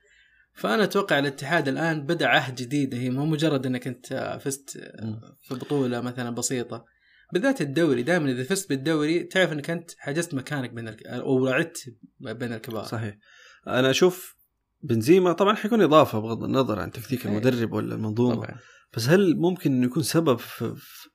فأنا 0.55 0.85
أتوقع 0.85 1.19
الاتحاد 1.19 1.69
الآن 1.69 2.07
بدأ 2.07 2.27
عهد 2.27 2.55
جديد. 2.55 2.95
هي 2.95 3.11
مو 3.11 3.27
مجرد 3.27 3.67
إنك 3.67 3.87
أنت 3.87 4.39
فزت 4.41 4.93
مم. 5.03 5.21
في 5.43 5.55
بطولة 5.55 6.01
مثلا 6.01 6.31
بسيطة. 6.31 6.85
بالذات 7.33 7.61
الدوري 7.61 8.03
دائما 8.03 8.31
إذا 8.31 8.45
فزت 8.45 8.69
بالدوري 8.69 9.23
تعرف 9.23 9.53
إنك 9.53 9.71
أنت 9.71 9.91
حجزت 9.99 10.35
مكانك 10.35 10.71
بين 10.71 10.89
الك... 10.89 11.07
أو 11.07 11.45
وعدت 11.45 11.95
بين 12.21 12.53
الكبار. 12.53 12.85
صحيح. 12.85 13.19
أنا 13.67 13.91
أشوف 13.91 14.37
بنزيما 14.83 15.33
طبعا 15.33 15.55
حيكون 15.55 15.83
إضافة 15.83 16.19
بغض 16.19 16.45
النظر 16.45 16.79
عن 16.81 16.91
تكتيك 16.91 17.21
صحيح. 17.21 17.33
المدرب 17.33 17.73
ولا 17.73 17.95
المنظومة. 17.95 18.35
طبعا. 18.35 18.59
بس 18.97 19.09
هل 19.09 19.37
ممكن 19.37 19.73
إنه 19.73 19.87
يكون 19.87 20.03
سبب 20.03 20.39
في, 20.39 20.75
في- 20.77 21.09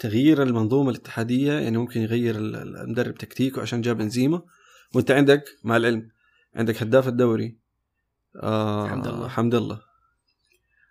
تغيير 0.00 0.42
المنظومة 0.42 0.90
الاتحادية 0.90 1.52
يعني 1.52 1.78
ممكن 1.78 2.00
يغير 2.00 2.36
ال- 2.36 2.56
ال- 2.56 2.76
المدرب 2.76 3.14
تكتيكه 3.14 3.62
عشان 3.62 3.80
جاب 3.80 3.96
بنزيما 3.96 4.42
وأنت 4.94 5.10
عندك 5.10 5.44
مع 5.64 5.76
العلم 5.76 6.08
عندك 6.54 6.82
هداف 6.82 7.08
الدوري 7.08 7.58
آه 8.42 8.88
حمد 8.88 9.06
الله. 9.06 9.28
حمد 9.28 9.54
الله 9.54 9.80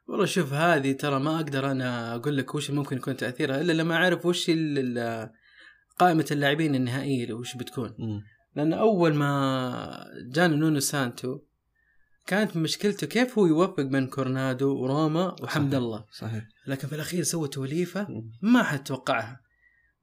والله 0.08 0.26
شوف 0.26 0.54
هذه 0.54 0.92
ترى 0.92 1.20
ما 1.20 1.36
أقدر 1.36 1.72
أنا 1.72 2.16
أقول 2.16 2.38
لك 2.38 2.56
وش 2.56 2.72
ممكن 2.72 2.98
يكون 2.98 3.18
تأثيرها 3.18 3.62
إلا 3.62 3.74
لما 3.74 3.96
أعرف 3.96 4.26
وش 4.26 4.52
قائمة 6.00 6.26
اللاعبين 6.32 6.76
النهائية 6.76 7.34
وش 7.34 7.56
بتكون 7.58 7.94
مم. 8.00 8.22
لأن 8.56 8.74
أول 8.74 9.14
ما 9.14 10.06
جانا 10.32 10.56
نونو 10.56 10.80
سانتو 10.80 11.40
كانت 12.28 12.58
مشكلته 12.58 13.08
كيف 13.08 13.40
هو 13.40 13.46
يوفق 13.46 13.82
بين 13.82 14.08
كورنادو 14.08 14.76
وروما 14.76 15.36
وحمد 15.42 15.68
صحيح. 15.72 15.78
الله 15.84 16.06
صحيح 16.12 16.48
لكن 16.68 16.88
في 16.88 16.96
الأخير 16.96 17.24
سوى 17.24 17.48
توليفة. 17.48 18.08
ما 18.42 18.64
حد 18.64 18.84
توقعها 18.84 19.42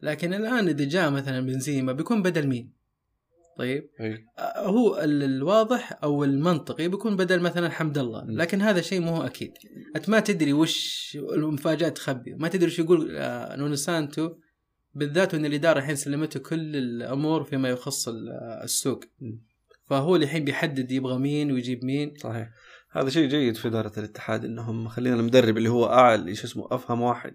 لكن 0.03 0.35
الآن 0.35 0.69
إذا 0.69 0.85
جاء 0.85 1.11
مثلا 1.11 1.41
بنزيما 1.41 1.93
بيكون 1.93 2.23
بدل 2.23 2.47
مين؟ 2.47 2.73
طيب 3.59 3.91
أي. 4.01 4.25
آه، 4.39 4.67
هو 4.69 4.99
ال- 5.01 5.23
الواضح 5.23 5.99
أو 6.03 6.25
المنطقي 6.25 6.89
بيكون 6.89 7.17
بدل 7.17 7.41
مثلا 7.41 7.69
حمد 7.71 7.99
الله 7.99 8.25
م. 8.25 8.31
لكن 8.31 8.61
هذا 8.63 8.81
شيء 8.81 9.01
مو 9.01 9.23
أكيد 9.23 9.53
أنت 9.97 10.09
ما 10.09 10.21
تدري 10.21 10.53
وش 10.53 11.19
المفاجأة 11.33 11.89
تخبي 11.89 12.35
ما 12.35 12.49
تدري 12.49 12.67
وش 12.67 12.79
يقول 12.79 13.17
آه، 13.17 13.57
نونو 13.57 13.75
سانتو 13.75 14.35
بالذات 14.95 15.35
ان 15.35 15.45
الإدارة 15.47 15.79
الحين 15.79 15.97
سلمته 15.97 16.41
كل 16.41 16.77
الأمور 16.77 17.45
فيما 17.45 17.69
يخص 17.69 18.09
ال- 18.09 18.29
السوق 18.63 19.05
م. 19.21 19.33
فهو 19.87 20.15
اللي 20.15 20.25
الحين 20.25 20.45
بيحدد 20.45 20.93
يبغى 20.93 21.19
مين 21.19 21.53
ويجيب 21.53 21.85
مين. 21.85 22.15
صحيح. 22.17 22.51
هذا 22.91 23.11
شيء 23.11 23.29
جيد 23.29 23.57
في 23.57 23.69
إدارة 23.69 23.93
الاتحاد 23.99 24.45
إنهم 24.45 24.89
خلينا 24.89 25.17
المدرب 25.17 25.57
اللي 25.57 25.69
هو 25.69 25.87
أعلى 25.87 26.29
إيش 26.29 26.45
اسمه 26.45 26.69
أفهم 26.71 27.01
واحد 27.01 27.35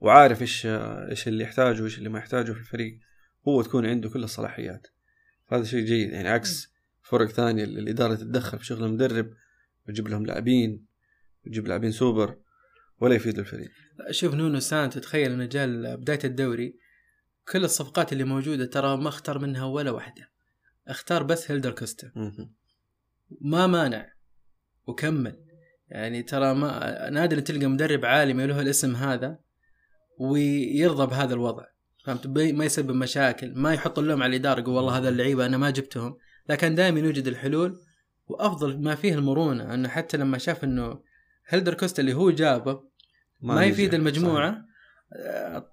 وعارف 0.00 0.42
إيش 0.42 0.66
إيش 0.66 1.28
اللي 1.28 1.44
يحتاجه 1.44 1.82
وإيش 1.82 1.98
اللي 1.98 2.08
ما 2.08 2.18
يحتاجه 2.18 2.52
في 2.52 2.60
الفريق 2.60 2.98
هو 3.48 3.62
تكون 3.62 3.86
عنده 3.86 4.08
كل 4.08 4.24
الصلاحيات. 4.24 4.86
هذا 5.48 5.64
شيء 5.64 5.84
جيد 5.84 6.12
يعني 6.12 6.28
عكس 6.28 6.72
فرق 7.02 7.28
ثانية 7.28 7.64
اللي 7.64 7.80
الإدارة 7.80 8.14
تتدخل 8.14 8.58
في 8.58 8.64
شغل 8.64 8.84
المدرب 8.84 9.30
وتجيب 9.88 10.08
لهم 10.08 10.26
لاعبين 10.26 10.86
وتجيب 11.46 11.66
لاعبين 11.66 11.92
سوبر 11.92 12.36
ولا 13.00 13.14
يفيد 13.14 13.38
الفريق. 13.38 13.70
شوف 14.10 14.34
نونو 14.34 14.60
سانتو 14.60 15.00
تخيل 15.00 15.32
إنه 15.32 15.44
جاء 15.44 15.96
بداية 15.96 16.20
الدوري 16.24 16.78
كل 17.52 17.64
الصفقات 17.64 18.12
اللي 18.12 18.24
موجودة 18.24 18.66
ترى 18.66 18.96
ما 18.96 19.08
اختار 19.08 19.38
منها 19.38 19.64
ولا 19.64 19.90
واحدة. 19.90 20.29
أختار 20.90 21.22
بس 21.22 21.50
هيلدر 21.50 21.70
كوستا. 21.70 22.10
ما 23.40 23.66
مانع. 23.66 24.12
وكمل. 24.86 25.44
يعني 25.88 26.22
ترى 26.22 26.54
ما 26.54 27.10
نادر 27.10 27.40
تلقى 27.40 27.66
مدرب 27.66 28.04
عالمي 28.04 28.46
له 28.46 28.60
الاسم 28.60 28.96
هذا 28.96 29.38
ويرضى 30.18 31.06
بهذا 31.06 31.34
الوضع. 31.34 31.64
فهمت؟ 32.04 32.26
ما 32.26 32.64
يسبب 32.64 32.90
مشاكل 32.90 33.52
ما 33.54 33.74
يحط 33.74 33.98
اللوم 33.98 34.22
على 34.22 34.36
الإدارة 34.36 34.60
يقول 34.60 34.74
والله 34.74 34.98
هذا 34.98 35.08
اللعيبة 35.08 35.46
أنا 35.46 35.56
ما 35.56 35.70
جبتهم. 35.70 36.16
لكن 36.48 36.74
دائما 36.74 37.00
يوجد 37.00 37.26
الحلول 37.26 37.80
وأفضل 38.26 38.82
ما 38.82 38.94
فيه 38.94 39.14
المرونة. 39.14 39.74
أنه 39.74 39.88
حتى 39.88 40.16
لما 40.16 40.38
شاف 40.38 40.64
إنه 40.64 41.00
هيلدر 41.48 41.74
كوستا 41.74 42.00
اللي 42.00 42.14
هو 42.14 42.30
جابه 42.30 42.90
ما, 43.40 43.54
نجح. 43.54 43.66
يفيد 43.66 43.94
المجموعة 43.94 44.48
آه، 44.48 44.64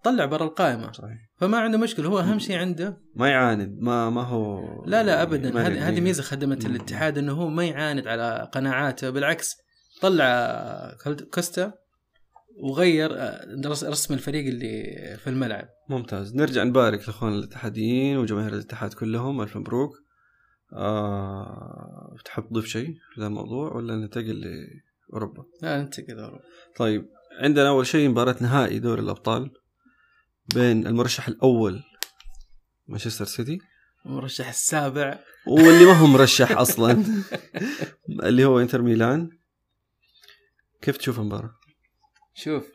طلع 0.04 0.26
برا 0.26 0.44
القائمة. 0.46 0.92
صحيح. 0.92 1.18
فما 1.38 1.58
عنده 1.58 1.78
مشكلة. 1.78 2.08
هو 2.10 2.20
أهم 2.20 2.40
شيء 2.40 2.58
عنده 2.58 2.98
ما 3.16 3.30
يعاند. 3.30 3.78
ما 3.80 4.10
ما 4.10 4.22
هو 4.22 4.62
لا 4.86 5.04
لا 5.04 5.22
ابدا. 5.22 5.60
هذه 5.90 6.02
ميزة 6.02 6.24
خدمت 6.24 6.66
مم. 6.66 6.76
الاتحاد 6.76 7.18
إنه 7.18 7.34
هو 7.34 7.48
ما 7.48 7.66
يعاند 7.66 8.08
على 8.08 8.50
قناعاته. 8.54 9.10
بالعكس 9.10 9.56
طلع 10.02 10.96
كوستا 11.34 11.74
وغير 12.64 13.10
آه، 13.14 13.62
رس- 13.66 13.84
رسم 13.84 14.14
الفريق 14.14 14.48
اللي 14.48 14.84
في 15.24 15.30
الملعب. 15.30 15.68
ممتاز. 15.90 16.36
نرجع 16.36 16.64
نبارك 16.64 17.00
لاخواننا 17.00 17.38
الاتحاديين 17.38 18.18
وجماهير 18.18 18.54
الاتحاد 18.54 18.94
كلهم. 18.94 19.42
ألف 19.42 19.58
مبروك. 19.58 19.92
آه... 20.74 22.16
تحب 22.26 22.50
تضيف 22.50 22.66
شيء 22.66 22.88
في 23.14 23.22
هذا 23.22 23.28
الموضوع 23.28 23.74
ولا 23.76 23.96
ننتقل 23.96 24.42
لأوروبا؟ 25.12 25.46
لا 25.62 25.82
ننتقل 25.82 26.20
أوروبا. 26.20 26.44
طيب 26.78 27.06
عندنا 27.38 27.70
أول 27.70 27.88
شيء 27.88 28.10
مباراة 28.10 28.36
نهائي 28.42 28.80
دوري 28.80 29.02
الأبطال 29.02 29.52
بين 30.56 30.88
المرشح 30.88 31.28
الأول 31.28 31.84
مانشستر 32.88 33.26
سيتي. 33.26 33.60
المرشح 34.06 34.48
السابع. 34.48 35.20
واللي 35.48 35.86
ما 35.86 35.94
هو 35.94 36.08
مرشح 36.18 36.52
أصلا 36.52 37.04
اللي 38.24 38.46
هو 38.46 38.60
إنتر 38.60 38.82
ميلان. 38.82 39.30
كيف 40.82 40.98
تشوف 40.98 41.20
المباراة؟ 41.20 41.56
شوف 42.34 42.68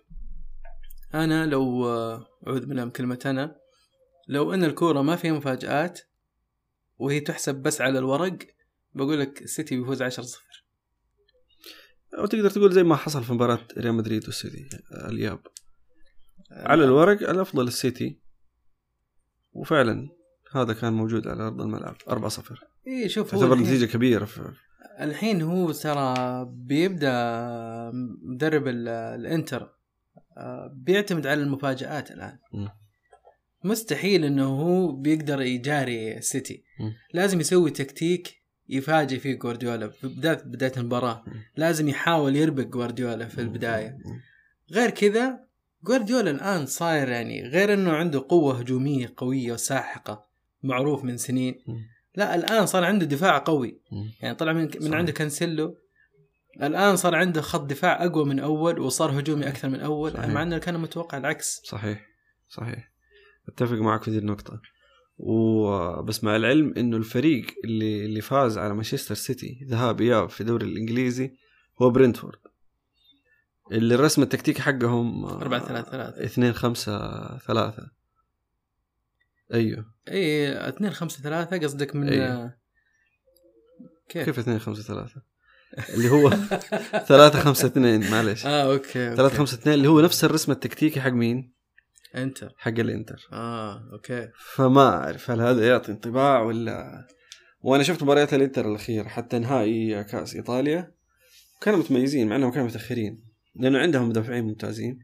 أنا 1.15 1.47
لو 1.47 1.87
اعوذ 2.47 2.67
بالله 2.67 2.85
من 2.85 2.91
كلمة 2.91 3.19
أنا 3.27 3.57
لو 4.29 4.55
أن 4.55 4.65
الكورة 4.65 5.03
ما 5.03 5.17
فيها 5.17 5.33
مفاجآت 5.33 6.01
وهي 6.99 7.21
تحسب 7.21 7.55
بس 7.55 7.81
على 7.81 7.99
الورق 7.99 8.39
بقول 8.95 9.21
لك 9.21 9.43
السيتي 9.43 9.77
بيفوز 9.77 10.03
10 10.03 10.23
0 10.23 10.43
أو 12.19 12.27
تقدر 12.27 12.51
تقول 12.51 12.73
زي 12.73 12.83
ما 12.83 12.97
حصل 12.97 13.25
في 13.25 13.33
مباراة 13.33 13.59
ريال 13.79 13.95
مدريد 13.95 14.25
والسيتي 14.25 14.69
الياب 15.09 15.41
على 16.51 16.85
الورق 16.85 17.31
الأفضل 17.31 17.69
السيتي. 17.69 18.21
وفعلا 19.53 20.09
هذا 20.55 20.73
كان 20.73 20.93
موجود 20.93 21.29
على 21.29 21.43
أرض 21.43 21.61
الملعب 21.61 21.97
4 22.09 22.29
0 22.29 22.61
إي 22.89 23.09
شوف 23.09 23.31
تعتبر 23.31 23.53
الحين- 23.53 23.67
نتيجة 23.67 23.85
كبيرة 23.93 24.25
في 24.25 24.53
الحين 25.01 25.43
هو 25.43 25.73
ترى 25.73 26.15
بيبدأ 26.51 27.13
مدرب 28.23 28.69
ال- 28.69 28.89
الإنتر 28.89 29.73
آه، 30.39 30.73
بيعتمد 30.75 31.27
على 31.27 31.43
المفاجآت 31.43 32.11
الآن. 32.11 32.39
م. 32.53 32.69
مستحيل 33.65 34.25
إنه 34.25 34.45
هو 34.61 34.93
بيقدر 34.93 35.41
يجاري 35.43 36.17
السيتي 36.19 36.65
م. 36.81 36.91
لازم 37.15 37.41
يسوي 37.41 37.71
تكتيك 37.71 38.42
يفاجئ 38.73 39.19
فيه 39.19 39.35
جوارديولا. 39.35 39.89
في 39.89 40.09
بداية 40.45 40.73
المباراة. 40.77 41.25
لازم 41.57 41.89
يحاول 41.89 42.37
يربك 42.37 42.67
جوارديولا 42.67 43.27
في 43.29 43.41
البداية. 43.41 43.99
غير 44.73 44.91
كذا 44.91 45.41
جوارديولا 45.85 46.31
الآن 46.31 46.67
صاير 46.67 47.09
يعني 47.09 47.49
غير 47.49 47.75
إنه 47.75 47.93
عنده 47.93 48.27
قوة 48.29 48.59
هجومية 48.59 49.15
قوية 49.17 49.53
وساحقة 49.53 50.25
معروف 50.63 51.05
من 51.05 51.17
سنين. 51.17 51.55
لا 52.15 52.35
الآن 52.35 52.67
صار 52.67 52.85
عنده 52.85 53.07
دفاع 53.07 53.39
قوي. 53.39 53.81
يعني 54.21 54.35
طلع 54.35 54.53
من 54.53 54.71
من. 54.81 54.95
عنده 54.95 55.13
كانسيلو. 55.13 55.77
الآن 56.63 56.97
صار 56.97 57.15
عنده 57.15 57.41
خط 57.41 57.61
دفاع 57.61 58.05
أقوى 58.05 58.25
من 58.25 58.41
أول 58.41 58.79
وصار 58.79 59.21
هجومي 59.21 59.49
أكثر 59.49 59.69
من 59.69 59.81
أول 59.81 60.13
صحيح. 60.13 60.27
مع 60.27 60.43
إنه 60.43 60.59
كان 60.59 60.81
متوقع 60.81 61.19
العكس. 61.19 61.61
صحيح. 61.65 62.07
صحيح. 62.49 62.93
أتفق 63.49 63.77
معك 63.77 64.03
في 64.03 64.11
دي 64.11 64.19
النقطة. 64.19 64.61
وبس 65.23 66.25
مع 66.25 66.37
العلم 66.37 66.75
إنه 66.77 66.97
الفريق 66.97 67.47
اللي 67.65 68.05
اللي 68.05 68.21
فاز 68.21 68.59
على 68.59 68.75
مانشستر 68.75 69.15
سيتي 69.15 69.67
ذهاب 69.69 70.01
إياب 70.01 70.31
في 70.31 70.41
الدوري 70.41 70.67
الإنجليزي 70.67 71.35
هو 71.83 71.91
برنتفورد 71.91 72.39
اللي 73.73 73.95
الرسم 73.95 74.23
التكتيكي 74.23 74.63
حقهم 74.63 75.25
4 75.25 75.67
3 75.67 75.91
3 75.91 76.25
2 76.25 76.53
5 76.53 77.39
3 77.39 77.91
أيوه 79.55 79.87
اي 80.09 80.53
2 80.69 80.93
5 80.93 81.23
3 81.23 81.59
قصدك 81.59 81.97
من 81.97 82.09
أيوه. 82.09 82.55
كيف؟ 84.09 84.25
كيف 84.25 84.39
2 84.39 84.59
5 84.59 84.83
3 84.83 85.23
اللي 85.95 86.11
هو 86.11 86.31
3 86.31 87.41
5 87.41 87.67
2 87.67 88.11
معلش 88.11 88.47
آه 88.47 88.73
okay, 88.73 89.09
okay. 89.09 89.17
3 89.17 89.37
5 89.37 89.55
2 89.55 89.75
اللي 89.75 89.89
هو 89.89 90.01
نفس 90.01 90.25
الرسم 90.25 90.53
التكتيكي 90.53 91.01
حق 91.01 91.11
مين؟ 91.11 91.53
انتر 92.17 92.55
حق 92.59 92.79
الإنتر. 92.79 93.29
آه 93.33 93.93
okay. 93.93 94.29
فما 94.55 94.89
أعرف 94.89 95.31
هل 95.31 95.41
هذا 95.41 95.69
يعطي 95.69 95.93
انطباع 95.93 96.43
ولا 96.43 97.07
وأنا 97.61 97.83
شفت 97.83 98.03
مباريات 98.03 98.35
الإنتر 98.35 98.71
الأخير 98.71 99.09
حتى 99.09 99.39
نهائي 99.39 100.05
كأس 100.05 100.37
إيطاليا. 100.37 100.95
كانوا 101.61 101.79
متميزين 101.79 102.29
مع 102.29 102.37
إنهم 102.37 102.51
كانوا 102.51 102.67
متأخرين. 102.67 103.25
لأنه 103.57 103.79
عندهم 103.79 104.09
مدافعين 104.09 104.45
ممتازين 104.45 104.99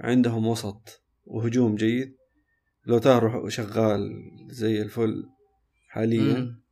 عندهم 0.00 0.46
وسط 0.46 1.02
وهجوم 1.24 1.74
جيد. 1.74 2.16
لوتارو 2.86 3.48
شغال 3.48 4.10
زي 4.50 4.82
الفل 4.82 5.24
حاليا. 5.88 6.38
مم. 6.38 6.62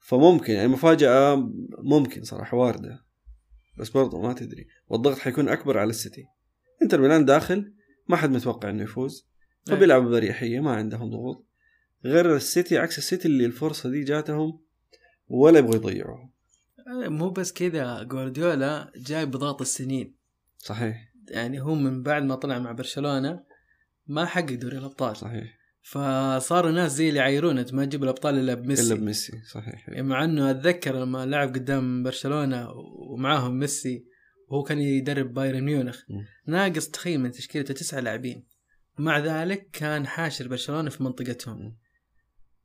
فممكن 0.00 0.52
يعني 0.52 0.68
مفاجأة 0.68 1.50
ممكن 1.78 2.24
صراحة 2.24 2.56
واردة. 2.56 3.04
بس 3.78 3.90
برضو 3.90 4.22
ما 4.22 4.32
تدري. 4.32 4.66
والضغط 4.88 5.18
حيكون 5.18 5.48
أكبر 5.48 5.78
على 5.78 5.90
السيتي. 5.90 6.24
إنتر 6.82 7.00
ميلان 7.00 7.24
داخل 7.24 7.74
ما 8.08 8.16
حد 8.16 8.30
متوقع 8.30 8.70
إنه 8.70 8.82
يفوز. 8.82 9.28
فبيلعبوا 9.66 10.10
باريحيه 10.10 10.60
ما 10.60 10.72
عندهم 10.72 11.10
ضغوط. 11.10 11.46
غير 12.04 12.36
السيتي 12.36 12.78
عكس 12.78 12.98
السيتي 12.98 13.28
اللي 13.28 13.46
الفرصة 13.46 13.90
دي 13.90 14.04
جاتهم 14.04 14.60
ولا 15.28 15.58
يبغوا 15.58 15.74
يضيعوها. 15.74 16.30
آه، 17.04 17.08
مو 17.08 17.30
بس 17.30 17.52
كذا 17.52 18.02
جوارديولا 18.02 18.92
جاي 18.96 19.26
بضغط 19.26 19.60
السنين. 19.60 20.16
صحيح. 20.58 21.12
يعني 21.30 21.60
هو 21.60 21.74
من 21.74 22.02
بعد 22.02 22.22
ما 22.22 22.34
طلع 22.34 22.58
مع 22.58 22.72
برشلونة 22.72 23.44
ما 24.06 24.24
حقق 24.24 24.54
دوري 24.54 24.78
الأبطال. 24.78 25.16
صحيح. 25.16 25.58
فصاروا 25.82 26.70
ناس 26.70 26.92
زي 26.92 27.08
اللي 27.08 27.20
يعايرون 27.20 27.58
انت 27.58 27.74
ما 27.74 27.84
تجيب 27.84 28.04
الأبطال 28.04 28.38
إلا 28.38 28.54
بميسي. 28.54 28.82
إلا 28.82 29.00
بميسي 29.00 29.32
صحيح. 29.52 29.88
مع 29.88 30.24
إنه 30.24 30.50
أتذكر 30.50 30.94
لما 30.94 31.26
لعب 31.26 31.48
قدام 31.48 32.02
برشلونة 32.02 32.68
ومعاهم 33.10 33.58
ميسي 33.58 34.04
وهو 34.48 34.62
كان 34.62 34.78
يدرب 34.78 35.34
بايرن 35.34 35.60
ميونخ. 35.64 36.02
ناقص 36.46 36.88
تخيل 36.88 37.20
من 37.20 37.30
تشكيلته 37.30 37.74
تسعة 37.74 38.00
لاعبين 38.00 38.46
ومع 38.98 39.18
ذلك 39.18 39.68
كان 39.72 40.06
حاشر 40.06 40.48
برشلونة 40.48 40.90
في 40.90 41.02
منطقتهم. 41.02 41.76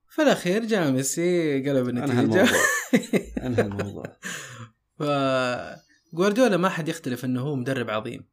في 0.10 0.22
الأخير 0.22 0.66
جاء 0.66 0.92
ميسي 0.92 1.70
قلب 1.70 1.90
أنهى 1.90 2.04
النتيجة 2.04 2.22
الموضوع 2.22 2.46
أنهى 3.48 3.62
الموضوع 3.62 4.18
ف 5.00 5.04
جوارديولا 6.16 6.58
ما 6.58 6.70
حد 6.70 6.88
يختلف 6.88 7.26
إنه 7.26 7.42
هو 7.42 7.56
مدرب 7.56 7.90
عظيم. 7.90 8.28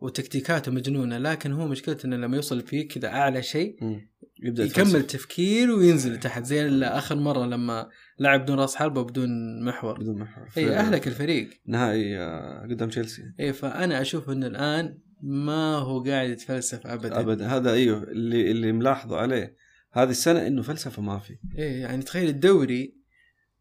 وتكتيكاته 0.00 0.72
مجنونة 0.72 1.18
لكن 1.18 1.52
هو 1.52 1.66
مشكلته 1.66 2.06
إنه 2.06 2.16
لما 2.16 2.36
يوصل 2.36 2.60
فيه 2.60 2.88
كذا 2.88 3.08
أعلى 3.08 3.42
شيء. 3.42 4.00
يبدأ 4.42 4.64
يكمل. 4.64 5.06
تفكير 5.06 5.70
وينزل 5.70 6.20
تحت 6.20 6.44
زي 6.44 6.84
آخر 6.84 7.16
مرة 7.16 7.46
لما 7.46 7.88
لعب 8.18 8.42
بدون 8.42 8.60
راس 8.60 8.76
حربة 8.76 9.00
وبدون 9.00 9.62
محور. 9.64 10.00
بدون 10.00 10.18
محور. 10.18 10.48
إي 10.58 10.76
أهلك 10.76 11.08
الفريق. 11.08 11.50
نهائي 11.66 12.18
آه، 12.18 12.62
قدام 12.70 12.88
تشيلسي. 12.88 13.22
إي 13.40 13.52
فأنا 13.52 14.00
أشوف 14.00 14.30
إنه 14.30 14.46
الآن 14.46 14.98
ما 15.22 15.74
هو 15.74 16.02
قاعد 16.02 16.30
يتفلسف 16.30 16.86
ابدا. 16.86 17.20
ابدا. 17.20 17.46
هذا 17.46 17.72
إيوه 17.72 18.02
اللي 18.02 18.50
اللي 18.50 18.72
ملاحظه 18.72 19.16
عليه. 19.16 19.54
هذه 19.92 20.10
السنة 20.10 20.46
إنه 20.46 20.62
فلسفة 20.62 21.02
ما 21.02 21.18
في. 21.18 21.38
إيه 21.58 21.80
يعني 21.80 22.02
تخيل 22.02 22.28
الدوري 22.28 23.00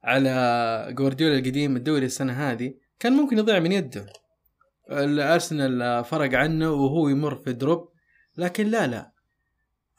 على 0.04 0.88
جوارديولا 0.92 1.40
القديم 1.40 1.76
الدوري 1.76 2.06
السنة 2.06 2.34
هذه 2.34 2.74
كان 3.00 3.14
ممكن 3.14 3.38
يضيع 3.38 3.60
من 3.60 3.72
يده. 3.72 4.06
الأرسنال 4.92 6.04
فرق 6.06 6.34
عنه 6.34 6.72
وهو 6.72 7.10
يمر 7.10 7.36
في 7.36 7.54
دروب 7.54 7.90
لكن 8.38 8.68
لا 8.68 8.88
لا. 8.88 9.19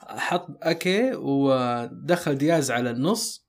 حط 0.01 0.47
أكي 0.63 1.15
ودخل 1.15 2.35
دياز 2.35 2.71
على 2.71 2.91
النص 2.91 3.47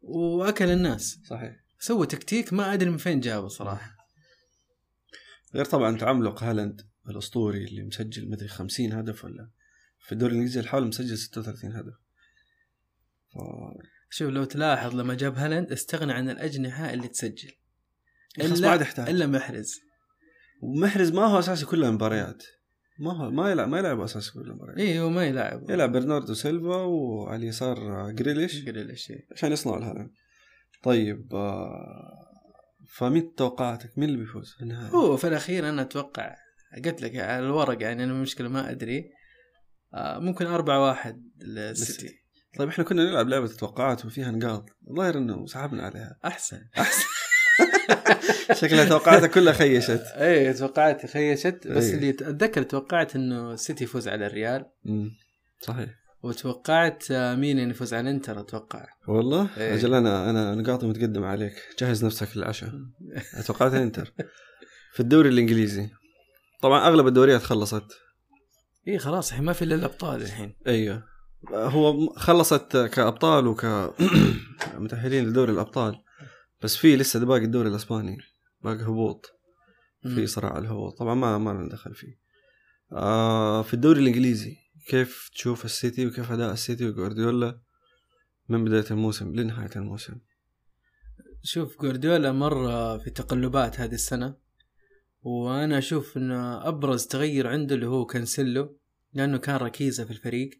وأكل 0.00 0.70
الناس. 0.70 1.18
صحيح. 1.24 1.64
سوى 1.78 2.06
تكتيك 2.06 2.52
ما 2.52 2.74
أدري 2.74 2.90
من 2.90 2.96
فين 2.96 3.20
جابه 3.20 3.48
صراحة. 3.48 3.96
غير 5.54 5.64
طبعا 5.64 5.98
تعملق 5.98 6.42
هالاند 6.42 6.88
الأسطوري 7.08 7.64
اللي 7.64 7.82
مسجل 7.82 8.30
مدري 8.30 8.48
50 8.48 8.92
هدف 8.92 9.24
ولا 9.24 9.50
في 10.00 10.12
الدوري 10.12 10.32
الإنجليزي 10.32 10.60
الحالي 10.60 10.86
مسجل 10.86 11.18
36 11.18 11.72
هدف. 11.72 11.94
ف... 13.28 13.38
شوف 14.10 14.30
لو 14.30 14.44
تلاحظ 14.44 14.94
لما 14.94 15.14
جاب 15.14 15.38
هالاند 15.38 15.72
استغنى 15.72 16.12
عن 16.12 16.30
الأجنحة 16.30 16.92
اللي 16.92 17.08
تسجل. 17.08 17.52
خلاص 18.38 18.60
ما 18.60 18.68
عاد 18.68 18.86
إلا 18.98 19.26
محرز. 19.26 19.80
ومحرز 20.62 21.10
ما 21.10 21.26
هو 21.26 21.38
أساسي 21.38 21.66
كل 21.66 21.84
المباريات. 21.84 22.42
ما 22.98 23.12
هو 23.12 23.30
ما 23.30 23.50
يلعب 23.50 23.68
ما 23.68 23.78
يلعب 23.78 24.00
أساسي 24.00 24.32
كل 24.32 24.40
المباريات 24.40 24.78
إيه 24.78 25.00
هو 25.00 25.10
ما 25.10 25.24
يلعب. 25.24 25.70
يلعب 25.70 25.92
برناردو 25.92 26.34
سيلفا 26.34 26.76
وعلى 26.76 27.36
اليسار 27.42 28.10
جريليش. 28.10 28.68
جريليش 28.68 29.26
عشان 29.32 29.52
يصنعوا 29.52 29.78
لهالاند 29.78 30.10
طيب 30.82 31.34
آه، 31.34 32.28
فمين 32.88 33.34
توقعاتك؟ 33.34 33.98
مين 33.98 34.08
اللي 34.08 34.20
بيفوز 34.20 34.54
في 34.56 34.62
النهايه؟ 34.62 34.90
هو 34.90 35.16
في 35.16 35.28
الأخير 35.28 35.68
أنا 35.68 35.82
أتوقع 35.82 36.34
قلت 36.84 37.02
لك 37.02 37.16
على 37.16 37.46
الورق 37.46 37.82
يعني 37.82 38.04
أنا 38.04 38.12
المشكلة 38.12 38.48
ما 38.48 38.70
أدري. 38.70 39.10
آه، 39.94 40.18
ممكن 40.18 40.46
أربعة 40.46 40.86
واحد 40.86 41.22
للسيتي. 41.42 42.14
طيب 42.58 42.68
إحنا 42.68 42.84
كنا 42.84 43.04
نلعب 43.04 43.28
لعبة 43.28 43.46
توقعات 43.46 44.04
وفيها 44.04 44.30
نقاط. 44.30 44.68
الظاهر 44.90 45.18
إنه 45.18 45.46
سحبنا 45.46 45.82
عليها. 45.82 46.18
أحسن. 46.24 46.60
شكلها 48.60 48.88
توقعاتك 48.88 49.30
كلها 49.30 49.52
خيشت. 49.52 50.02
إيه 50.16 50.52
توقعت 50.52 51.06
خيشت 51.06 51.68
بس 51.68 51.84
إيه. 51.84 51.94
اللي 51.94 52.10
اتذكر 52.10 52.62
توقعت 52.62 53.16
إنه 53.16 53.52
السيتي 53.52 53.84
يفوز 53.84 54.08
على 54.08 54.26
الريال. 54.26 54.66
صحيح. 55.60 55.88
وتوقعت 56.22 57.04
آه، 57.10 57.34
مين 57.34 57.58
اللي 57.58 57.70
يفوز 57.70 57.94
على 57.94 58.10
الانتر 58.10 58.40
أتوقع. 58.40 58.86
والله؟ 59.08 59.48
إيه. 59.58 59.74
أجل 59.74 59.94
أنا 59.94 60.30
أنا 60.30 60.54
نقاطي 60.54 60.86
متقدم 60.86 61.24
عليك. 61.24 61.54
جهز 61.78 62.04
نفسك 62.04 62.36
للعشاء. 62.36 62.70
توقعت 63.46 63.74
الانتر 63.74 64.12
في 64.92 65.00
الدوري 65.00 65.28
الإنجليزي. 65.28 65.90
طبعا 66.62 66.88
أغلب 66.88 67.06
الدوريات 67.06 67.42
خلصت. 67.42 67.84
إيه 68.88 68.98
خلاص 68.98 69.28
الحين 69.28 69.44
ما 69.44 69.52
في 69.52 69.62
إلا 69.62 69.74
الأبطال 69.74 70.22
الحين. 70.22 70.54
أيوه. 70.66 71.02
هو 71.52 72.08
خلصت 72.08 72.76
كأبطال 72.76 73.46
وك 73.46 73.66
متأهلين 74.78 75.28
لدوري 75.28 75.52
الأبطال. 75.52 76.02
بس 76.62 76.76
في 76.76 76.96
لسه 76.96 77.24
باقي 77.24 77.44
الدوري 77.44 77.68
الأسباني. 77.68 78.18
باقي 78.64 78.82
هبوط. 78.82 79.34
في 80.02 80.26
صراع 80.26 80.52
على 80.52 80.64
الهبوط. 80.64 80.98
طبعا 80.98 81.14
ما 81.14 81.38
ما 81.38 81.50
لنا 81.50 81.68
دخل 81.68 81.94
فيه. 81.94 82.18
آه 82.92 83.62
في 83.62 83.74
الدوري 83.74 84.00
الإنجليزي 84.00 84.56
كيف 84.88 85.30
تشوف 85.34 85.64
السيتي 85.64 86.06
وكيف 86.06 86.32
أداء 86.32 86.52
السيتي 86.52 86.88
وجوارديولا 86.88 87.60
من 88.48 88.64
بداية 88.64 88.84
الموسم 88.90 89.34
لنهاية 89.34 89.70
الموسم؟ 89.76 90.14
شوف 91.42 91.80
جوارديولا 91.80 92.32
مر 92.32 92.98
في 92.98 93.10
تقلبات 93.10 93.80
هذه 93.80 93.94
السنة 93.94 94.36
وأنا 95.22 95.78
أشوف 95.78 96.16
أنه 96.16 96.68
أبرز 96.68 97.06
تغير 97.06 97.46
عنده 97.46 97.74
اللي 97.74 97.86
هو 97.86 98.04
كانسيلو 98.04 98.78
لأنه 99.12 99.38
كان 99.38 99.56
ركيزة 99.56 100.04
في 100.04 100.10
الفريق 100.10 100.50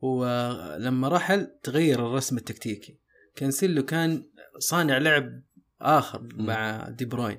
ولما 0.00 1.08
رحل 1.08 1.58
تغير 1.62 2.06
الرسم 2.06 2.36
التكتيكي. 2.36 2.98
كانسيلو 3.36 3.82
كان 3.82 4.24
صانع 4.58 4.98
لعب 4.98 5.42
آخر 5.80 6.28
مع 6.34 6.88
دي 6.88 7.04
بروين 7.04 7.38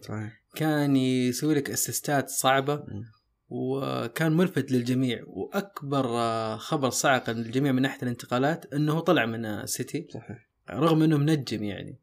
كان 0.56 0.96
يسوي 0.96 1.56
لك 1.56 1.70
أسيستات 1.70 2.30
صعبة 2.30 2.76
مم. 2.76 3.04
وكان 3.50 4.32
ملفت 4.32 4.72
للجميع 4.72 5.24
وأكبر 5.28 6.06
آه، 6.06 6.58
خبر 6.58 6.90
صعق 6.90 7.30
للجميع 7.30 7.72
من 7.72 7.82
ناحية 7.82 8.04
الانتقالات 8.04 8.74
أنه 8.74 9.00
طلع 9.00 9.26
من 9.26 9.46
السيتي 9.46 10.08
صحيح. 10.14 10.50
رغم 10.70 11.04
إنه 11.04 11.18
منجم 11.18 11.64
يعني. 11.64 12.00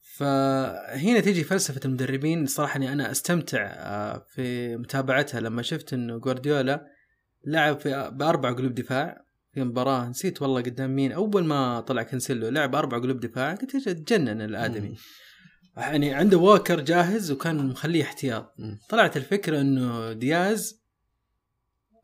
فهنا 0.00 1.20
تيجي 1.20 1.44
فلسفة 1.44 1.80
المدربين. 1.84 2.46
صراحة 2.46 2.76
اني 2.76 2.92
أنا 2.92 3.10
أستمتع 3.10 3.62
آه، 3.62 4.26
في 4.34 4.76
متابعتها 4.76 5.40
لما 5.40 5.62
شفت 5.62 5.92
إنه 5.92 6.18
جوارديولا 6.18 6.86
لعب 7.44 7.80
في 7.80 8.10
بأربع 8.12 8.52
قلوب 8.52 8.74
دفاع 8.74 9.24
في 9.54 9.64
مباراة 9.64 10.08
نسيت 10.08 10.42
والله 10.42 10.60
قدام 10.60 10.94
مين. 10.94 11.12
أول 11.12 11.44
ما 11.44 11.80
طلع 11.80 12.02
كنسلو 12.02 12.48
لعب 12.48 12.74
أربع 12.74 12.98
قلوب 12.98 13.20
دفاع 13.20 13.54
قلت 13.54 13.88
تجنن 13.88 14.40
الآدمي. 14.40 14.96
يعني 15.76 16.14
عنده 16.14 16.38
ووكر 16.38 16.80
جاهز 16.80 17.30
وكان 17.30 17.68
مخليه 17.68 18.02
احتياط. 18.02 18.54
طلعت 18.88 19.16
الفكرة 19.16 19.60
إنه 19.60 20.12
دياز 20.12 20.82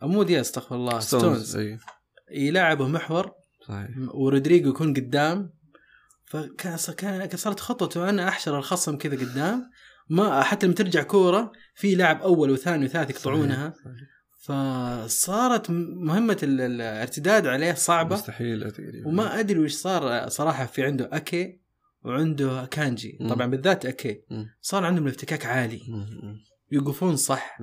مو 0.03 0.23
دياز 0.23 0.47
استغفر 0.47 0.77
الله 0.77 1.01
ستونز 1.01 1.57
إي. 1.57 1.79
يلعبه 2.31 2.89
محور. 2.89 3.33
صحيح. 3.69 3.89
ورودريجو 4.15 4.71
يكون 4.71 4.95
قدام. 4.95 5.53
فكان 6.25 6.77
كان 7.27 7.37
صارت 7.37 7.61
خطوته 7.61 8.11
أنا 8.11 8.29
أحشر 8.29 8.59
الخصم 8.59 8.97
كذا 8.97 9.17
قدام. 9.17 9.71
ما 10.11 10.43
حتى 10.43 10.67
لما 10.67 10.75
ترجع 10.75 11.03
كورة 11.03 11.53
في 11.75 11.95
لاعب 11.95 12.23
أول 12.23 12.51
وثاني 12.51 12.85
وثالث 12.85 13.11
يقطعونها. 13.11 13.75
صحيح. 13.85 14.18
فصارت 14.39 15.71
مهمة 15.71 16.37
ال- 16.43 16.61
الارتداد 16.61 17.47
عليه 17.47 17.73
صعبة. 17.75 18.17
مستحيل 18.17 18.71
تقريبا 18.71 19.09
وما 19.09 19.41
أدري 19.41 19.59
وش 19.59 19.73
صار 19.73 20.29
صراحة 20.29 20.67
في 20.67 20.85
عنده 20.85 21.09
أكي 21.13 21.61
وعنده 22.05 22.65
كانجي. 22.71 23.19
طبعا 23.31 23.47
بالذات 23.47 23.87
أكي. 23.87 24.21
صار 24.61 24.85
عندهم 24.85 25.05
الافتكاك 25.07 25.47
عالي. 25.47 25.81
يوقفون 26.73 27.17
صح. 27.17 27.59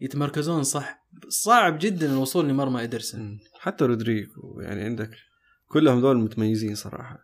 يتمركزون 0.00 0.62
صح. 0.62 1.04
صعب 1.28 1.78
جدا 1.78 2.12
الوصول 2.12 2.48
لمرمى 2.48 2.82
ادرسون 2.82 3.20
مم. 3.20 3.38
حتى 3.60 3.84
رودريجو 3.84 4.60
يعني 4.60 4.82
عندك 4.82 5.10
كلهم 5.68 6.00
دول 6.00 6.16
متميزين 6.18 6.74
صراحة. 6.74 7.18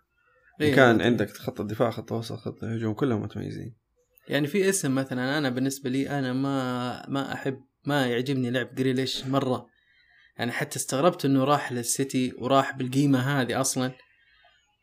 إيه، 0.60 0.74
كان 0.74 0.86
يعني- 0.90 1.02
عندك 1.02 1.30
خط 1.30 1.60
الدفاع 1.60 1.90
خط 1.90 2.12
وسط 2.12 2.36
خط 2.36 2.64
الهجوم 2.64 2.94
كلهم 2.94 3.22
متميزين. 3.22 3.76
يعني 4.28 4.46
في 4.46 4.68
اسم 4.68 4.94
مثلا 4.94 5.38
أنا 5.38 5.50
بالنسبة 5.50 5.90
لي 5.90 6.10
أنا 6.18 6.32
ما 6.32 7.06
ما 7.08 7.32
أحب 7.32 7.60
ما 7.86 8.06
يعجبني 8.06 8.50
لعب 8.50 8.74
جريليش 8.74 9.26
مرة. 9.26 9.66
يعني 10.38 10.52
حتى 10.52 10.76
استغربت 10.76 11.24
إنه 11.24 11.44
راح 11.44 11.72
للسيتي 11.72 12.32
وراح 12.38 12.76
بالقيمة 12.76 13.18
هذه 13.18 13.60
أصلا. 13.60 13.92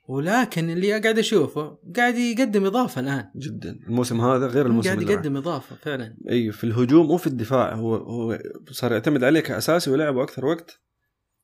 ولكن 0.07 0.69
اللي 0.69 0.99
قاعد 0.99 1.19
أشوفه 1.19 1.77
قاعد 1.95 2.15
يقدم 2.15 2.65
إضافة 2.65 3.01
الآن. 3.01 3.31
جدا. 3.35 3.79
الموسم 3.87 4.21
هذا 4.21 4.47
غير 4.47 4.65
الموسم 4.65 4.89
قاعد. 4.89 5.01
يقدم 5.01 5.37
إضافة 5.37 5.75
فعلا. 5.75 6.15
أيوه 6.29 6.53
في 6.53 6.63
الهجوم 6.63 7.11
وفي 7.11 7.27
الدفاع. 7.27 7.73
هو 7.73 7.95
هو 7.95 8.39
صار 8.71 8.91
يعتمد 8.91 9.23
عليه 9.23 9.39
كأساسي 9.39 9.91
ولعبه 9.91 10.23
أكثر 10.23 10.45
وقت 10.45 10.79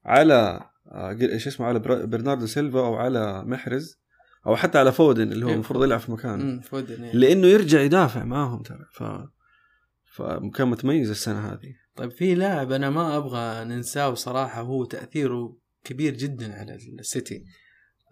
على 0.05 0.59
آه، 0.91 1.17
إيش 1.21 1.47
اسمه 1.47 1.65
على 1.65 1.79
برناردو 1.79 2.45
سيلفا 2.45 2.79
أو 2.79 2.95
على 2.95 3.43
محرز 3.45 3.99
أو 4.47 4.55
حتى 4.55 4.77
على 4.77 4.91
فودن 4.91 5.31
اللي 5.31 5.45
هو 5.45 5.49
إيه، 5.49 5.55
المفروض 5.55 5.83
يلعب 5.83 5.99
في 5.99 6.11
مكانه. 6.11 6.61
فودن 6.61 7.03
يعني. 7.03 7.19
لأنه 7.19 7.47
يرجع 7.47 7.81
يدافع 7.81 8.23
معاهم 8.23 8.63
ترى. 8.63 8.85
ف 8.93 9.03
فكان 10.17 10.67
متميز 10.67 11.09
السنة 11.09 11.39
هذه 11.53 11.73
طيب 11.95 12.11
في 12.11 12.35
لاعب 12.35 12.71
أنا 12.71 12.89
ما 12.89 13.17
أبغى 13.17 13.63
ننساه 13.63 14.13
صراحة 14.13 14.61
هو 14.61 14.85
تأثيره 14.85 15.57
كبير 15.83 16.13
جدا 16.13 16.59
على 16.59 16.75
السيتي 16.99 17.43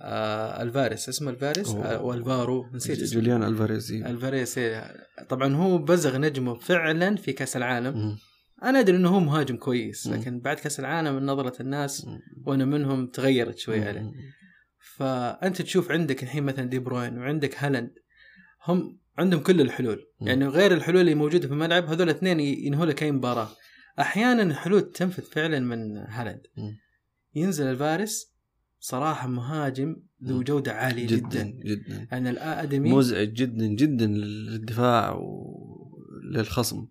آه 0.01 0.61
ألفاريس 0.61 1.09
اسمه 1.09 1.31
ألفاريس. 1.31 1.69
آه 1.69 2.01
والفارو 2.03 2.69
نسيت 2.73 3.01
اسمه 3.01 3.21
جوليان 3.21 3.43
ألفاريز 3.43 3.91
إيه. 3.91 4.05
الفاريس 4.09 4.57
إيه. 4.57 4.91
طبعا 5.29 5.55
هو 5.55 5.77
بزغ 5.77 6.17
نجمه 6.17 6.55
فعلا 6.55 7.15
في 7.15 7.33
كأس 7.33 7.57
العالم 7.57 7.97
مم. 7.97 8.17
أنا 8.63 8.79
أدري 8.79 8.97
إنه 8.97 9.09
هو 9.09 9.19
مهاجم 9.19 9.57
كويس. 9.57 10.07
لكن 10.07 10.39
بعد 10.39 10.57
كأس 10.57 10.79
العالم 10.79 11.25
نظرة 11.25 11.61
الناس. 11.61 12.07
وأنا 12.45 12.65
منهم 12.65 13.07
تغيرت 13.07 13.57
شوي 13.57 13.87
عليه. 13.87 14.11
فأنت 14.95 15.61
تشوف 15.61 15.91
عندك 15.91 16.23
الحين 16.23 16.43
مثلا 16.43 16.65
دي 16.65 16.79
بروين 16.79 17.17
وعندك 17.17 17.63
هالاند 17.63 17.91
هم 18.65 18.99
عندهم 19.17 19.39
كل 19.39 19.61
الحلول 19.61 20.07
مم. 20.21 20.27
يعني 20.27 20.47
غير 20.47 20.73
الحلول 20.73 21.01
اللي 21.01 21.15
موجودة 21.15 21.47
في 21.47 21.53
الملعب 21.53 21.85
هذول 21.85 22.09
الاثنين 22.09 22.39
ينهوا 22.39 22.85
لك 22.85 23.03
أي 23.03 23.11
مباراة 23.11 23.49
أحيانا 23.99 24.43
الحلول 24.43 24.91
تنفذ 24.91 25.23
فعلا 25.23 25.59
من 25.59 25.97
هالاند. 25.97 26.41
ينزل 27.35 27.65
الفارس 27.65 28.35
صراحة 28.79 29.27
مهاجم 29.27 29.95
ذو 30.23 30.37
مم. 30.37 30.43
جودة 30.43 30.73
عالية 30.73 31.07
جدا 31.07 31.43
جدا, 31.43 31.43
جدا 31.43 32.07
يعني 32.11 32.29
الادمي 32.29 32.91
مزعج 32.91 33.33
جدا 33.33 33.65
جدا 33.67 34.07
للدفاع 34.07 35.19
وللخصم 36.33 36.87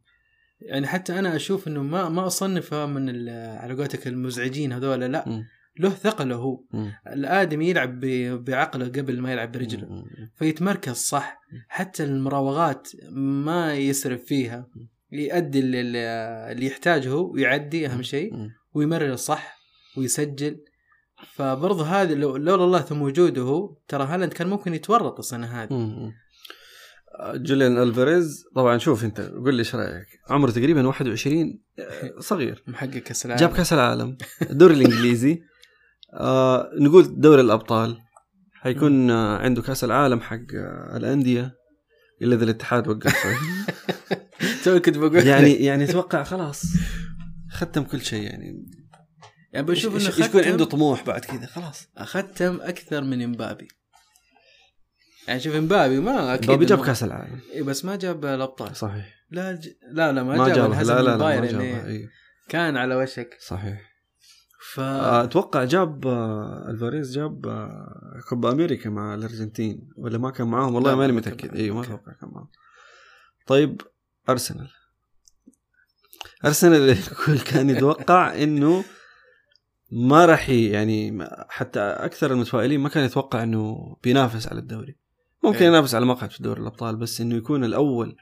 يعني 0.61 0.87
حتى 0.87 1.19
أنا 1.19 1.37
أشوف 1.37 1.69
إنه 1.69 1.83
ما 1.83 2.09
ما 2.09 2.27
اصنفه 2.27 2.87
من 2.87 3.29
على 3.29 3.75
قولتك 3.75 4.07
المزعجين 4.07 4.73
هذول 4.73 5.01
لا 5.01 5.29
مم. 5.29 5.45
له 5.79 5.91
ثقله 5.91 6.35
هو. 6.35 6.65
مم. 6.73 6.93
الآدمي 7.07 7.71
يلعب 7.71 8.01
بعقله 8.45 8.87
قبل 8.89 9.21
ما 9.21 9.33
يلعب 9.33 9.53
برجله. 9.53 10.05
فيتمركز 10.37 10.95
صح. 10.97 11.41
حتى 11.69 12.05
المراوغات 12.05 12.89
ما 13.13 13.75
يسرف 13.75 14.25
فيها. 14.25 14.69
يؤدي 15.13 15.61
اللي, 15.61 15.81
اللي 16.53 16.67
يحتاجه 16.67 17.15
ويعدي 17.15 17.87
أهم 17.87 18.03
شيء. 18.03 18.33
ويمرر 18.75 19.17
صح 19.17 19.59
ويسجل. 19.97 20.65
فبرضه 21.35 21.87
هذا 21.87 22.15
لو 22.15 22.37
لولا 22.37 22.65
الله 22.65 22.81
ثم 22.81 23.03
وجوده 23.03 23.77
ترى 23.89 24.05
هالاند 24.05 24.33
كان 24.33 24.47
ممكن 24.47 24.75
يتورط 24.75 25.19
السنة 25.19 25.47
هذه. 25.47 26.13
جوليان 27.35 27.79
ألفاريز 27.79 28.45
طبعا 28.55 28.79
شوف 28.79 29.05
أنت 29.05 29.21
قول 29.21 29.55
لي 29.55 29.59
إيش 29.59 29.75
رأيك؟ 29.75 30.07
عمره 30.31 30.51
تقريبا 30.51 30.87
21 30.87 31.61
آه، 31.79 32.21
صغير. 32.21 32.63
محقق 32.69 32.99
كأس 32.99 33.27
العالم. 33.27 33.41
جاب 33.41 33.57
كأس 33.57 33.73
العالم. 33.73 34.17
الدوري 34.51 34.75
الإنجليزي. 34.75 35.43
آه 36.15 36.71
نقول 36.81 37.21
دوري 37.21 37.41
الأبطال. 37.41 37.99
حيكون 38.55 39.11
آه 39.11 39.39
عنده 39.39 39.63
كأس 39.63 39.85
العالم 39.85 40.21
حق 40.21 40.55
آه 40.55 40.97
الأندية 40.97 41.55
إلا 42.23 42.35
إذا 42.35 42.45
الاتحاد 42.45 42.89
وقفه 42.89 43.37
تو 44.65 44.81
كنت 44.81 44.99
بقول 44.99 45.27
يعني 45.27 45.53
يعني 45.53 45.85
أتوقع 45.85 46.23
خلاص 46.23 46.63
ختم 47.51 47.83
كل 47.83 48.01
شيء 48.01 48.23
يعني. 48.23 48.67
يعني 49.53 49.67
بشوف 49.67 49.97
إنه 49.97 50.27
يكون 50.27 50.45
عنده 50.45 50.65
طموح 50.65 51.05
بعد 51.05 51.21
كذا؟ 51.21 51.47
خلاص. 51.47 51.89
ختم 51.99 52.61
أكثر 52.61 53.05
من 53.05 53.23
إمبابي. 53.23 53.69
يعني 55.29 55.41
شوف 55.41 55.55
إمبابي 55.55 56.01
ما 56.01 56.35
أكيد 56.35 56.51
إمبابي 56.51 56.65
جاب 56.65 56.85
كأس 56.85 57.03
العالم. 57.05 57.41
إيه 57.53 57.63
بس 57.63 57.85
ما 57.85 57.97
جاب 57.97 58.25
الأبطال. 58.25 58.77
صحيح. 58.77 59.15
لا 59.31 59.53
ج... 59.53 59.69
لا 59.93 60.13
لا 60.13 60.23
ما, 60.23 60.37
ما 60.37 60.49
جاب 60.49 60.73
الهزم 60.73 60.95
لا 60.95 61.03
لا 61.03 61.11
لا 61.11 61.17
ما 61.17 61.47
جابها 61.47 61.61
إيه. 61.61 61.87
إي. 61.87 62.09
كان 62.49 62.77
على 62.77 62.95
وشك. 62.95 63.37
صحيح. 63.41 63.94
ف 64.75 64.81
آه، 64.81 65.25
أتوقع 65.25 65.65
جاب 65.65 66.07
آه، 66.07 66.71
ألفاريز 66.71 67.15
جاب 67.15 67.47
آه، 67.47 68.21
كوبا 68.29 68.53
أمريكا 68.53 68.91
مع 68.91 69.15
الأرجنتين 69.15 69.89
ولا 69.97 70.19
ما 70.19 70.31
كان 70.31 70.47
معاهم 70.47 70.75
والله 70.75 70.95
ماني 70.95 71.13
متأكد. 71.13 71.57
أيوه 71.57 71.77
ما. 71.77 71.83
أتوقع 71.83 72.13
كان 72.13 72.31
معاهم 72.33 72.49
طيب 73.47 73.81
أرسنال 74.29 74.71
أرسنال 76.45 76.91
الكل 76.91 77.39
كان 77.39 77.71
يتوقع 77.71 78.43
إنه 78.43 78.85
ما 79.91 80.27
راح 80.27 80.51
يعني 80.51 81.29
حتى 81.49 81.81
أكثر 81.81 82.33
المتفائلين 82.33 82.81
ما 82.81 82.89
كان 82.89 83.05
يتوقع 83.05 83.43
إنه 83.43 83.97
بينافس 84.03 84.49
على 84.49 84.61
الدوري 84.61 84.97
ممكن 85.45 85.59
إيه. 85.59 85.67
ينافس 85.67 85.95
على 85.95 86.07
مقعد 86.07 86.31
في 86.31 86.43
دوري 86.43 86.61
الأبطال 86.61 86.97
بس 86.97 87.21
إنه 87.21 87.37
يكون 87.37 87.65
الأول 87.65 88.17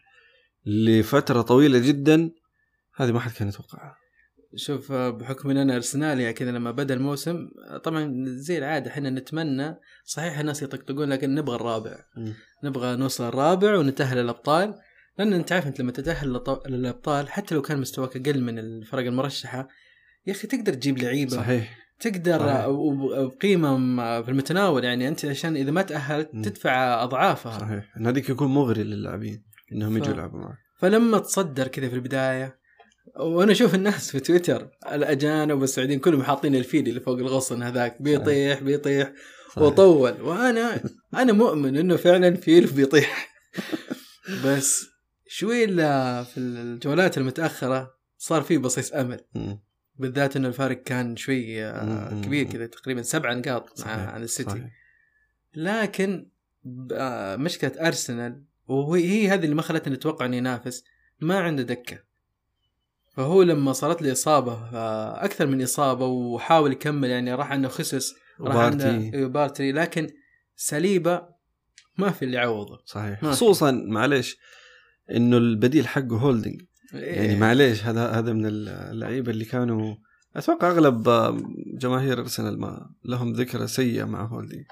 لفترة 0.66 1.42
طويلة 1.42 1.78
جدا 1.78 2.30
هذه 2.96 3.12
ما 3.12 3.20
حد 3.20 3.32
كان 3.32 3.48
يتوقعها 3.48 4.01
شوف 4.56 4.92
آه، 4.92 5.10
بحكم 5.10 5.50
إن 5.50 5.56
أنا 5.56 5.76
ارسنالي 5.76 6.32
كذا 6.32 6.50
لما 6.50 6.70
بدأ 6.70 6.94
الموسم 6.94 7.48
آه، 7.68 7.76
طبعا 7.78 8.24
زي 8.26 8.58
العادة 8.58 8.90
إحنا 8.90 9.10
نتمنى 9.10 9.74
صحيح 10.04 10.38
الناس 10.38 10.62
يطقطقون 10.62 11.08
لكن 11.08 11.34
نبغى 11.34 11.56
الرابع. 11.56 11.96
نبغى 12.64 12.96
نوصل 12.96 13.28
الرابع 13.28 13.76
ونتأهل 13.78 14.18
للأبطال. 14.18 14.74
لأن 15.18 15.32
أنت 15.32 15.52
عارف 15.52 15.66
أنت 15.66 15.80
لما 15.80 15.92
تتأهل 15.92 16.40
للأبطال 16.66 17.28
حتى 17.28 17.54
لو 17.54 17.62
كان 17.62 17.78
مستواك 17.80 18.16
أقل 18.16 18.40
من 18.42 18.58
الفرق 18.58 19.06
المرشحة 19.06 19.68
يا 20.26 20.32
أخي 20.32 20.46
تقدر 20.48 20.74
تجيب 20.74 20.98
لعيبة. 20.98 21.30
صحيح. 21.36 21.78
تقدر 22.00 22.38
صحيح. 22.38 22.66
وب- 22.66 23.32
بقيمه 23.36 23.76
م- 23.78 24.22
في 24.22 24.30
المتناول. 24.30 24.84
يعني 24.84 25.08
أنت 25.08 25.24
عشان 25.24 25.56
إذا 25.56 25.70
ما 25.70 25.82
تأهلت. 25.82 26.30
تدفع 26.44 27.02
أضعافها. 27.04 27.58
صحيح. 27.58 27.96
هذيك 28.06 28.28
يكون 28.30 28.48
مغري 28.48 28.82
للاعبين 28.82 29.44
إنهم 29.72 29.94
ف- 29.94 29.96
يجوا 29.96 30.14
يلعبوا 30.14 30.38
معك. 30.40 30.58
فلما 30.78 31.18
تصدر 31.18 31.68
كذا 31.68 31.88
في 31.88 31.94
البداية 31.94 32.61
وأنا 33.16 33.52
أشوف 33.52 33.74
الناس 33.74 34.10
في 34.10 34.20
تويتر 34.20 34.68
الاجانب 34.92 35.60
والسعوديين 35.60 35.98
كلهم 35.98 36.22
حاطين 36.22 36.54
الفيل 36.54 36.88
اللي 36.88 37.00
فوق 37.00 37.18
الغصن 37.18 37.62
هذاك 37.62 38.02
بيطيح 38.02 38.62
بيطيح 38.62 39.12
صحيح. 39.48 39.62
وطول 39.62 40.20
وأنا 40.20 40.80
أنا 41.14 41.32
مؤمن 41.32 41.76
انه 41.76 41.96
فعلا 41.96 42.36
فيل 42.36 42.66
بيطيح 42.66 43.34
بس 44.44 44.86
شوي 45.26 45.64
الا 45.64 46.22
في 46.24 46.40
الجولات 46.40 47.18
المتأخرة 47.18 47.94
صار 48.18 48.42
في 48.42 48.58
بصيص 48.58 48.92
أمل. 48.92 49.20
بالذات 49.96 50.36
انه 50.36 50.48
الفارق 50.48 50.82
كان 50.82 51.16
شوي 51.16 51.64
آه،. 51.64 52.20
كبير 52.20 52.46
كذا 52.46 52.66
تقريبا 52.66 53.02
سبع 53.02 53.32
نقاط. 53.32 53.82
عن 53.86 54.22
السيتي 54.22 54.50
صحيح. 54.50 54.70
لكن 55.54 56.28
آه، 56.92 57.36
مشكلة 57.36 57.72
أرسنال 57.86 58.42
وهي 58.68 59.08
هي 59.08 59.28
هذه 59.28 59.44
اللي 59.44 59.54
ما 59.54 59.62
خلتني 59.62 59.94
أتوقع 59.94 60.26
انه 60.26 60.36
ينافس 60.36 60.84
ما 61.20 61.38
عنده 61.40 61.62
دكة 61.62 61.98
فهو 63.12 63.42
لما 63.42 63.72
صارت 63.72 64.02
له 64.02 64.12
إصابة 64.12 64.54
أكثر 65.24 65.46
من 65.46 65.62
إصابة 65.62 66.06
وحاول 66.06 66.72
يكمل 66.72 67.10
يعني 67.10 67.34
راح 67.34 67.52
عنده 67.52 67.68
خيسوس 67.68 68.14
راح 68.40 68.56
عنده 68.56 68.86
وبارتي 68.86 69.16
إيه، 69.16 69.26
بارتي 69.26 69.72
لكن 69.72 70.10
صليبا 70.56 71.22
ما 71.98 72.10
في 72.10 72.24
اللي 72.24 72.36
يعوضه 72.36 72.82
صحيح. 72.84 73.24
خصوصا 73.24 73.70
معليش 73.70 74.38
إنه 75.10 75.36
البديل 75.36 75.88
حقه 75.88 76.18
هولدنج 76.18 76.62
يعني 76.92 77.32
إيه. 77.32 77.36
معليش 77.36 77.84
هذا 77.84 78.10
هذا 78.10 78.32
من 78.32 78.46
اللعيبة 78.46 79.30
اللي 79.30 79.44
كانوا 79.44 79.94
أتوقع 80.36 80.70
أغلب 80.70 81.02
جماهير 81.78 82.18
أرسنال 82.18 82.60
ما 82.60 82.90
لهم 83.04 83.32
ذكرى 83.32 83.66
سيئة 83.66 84.04
مع 84.04 84.24
هولدنج 84.26 84.64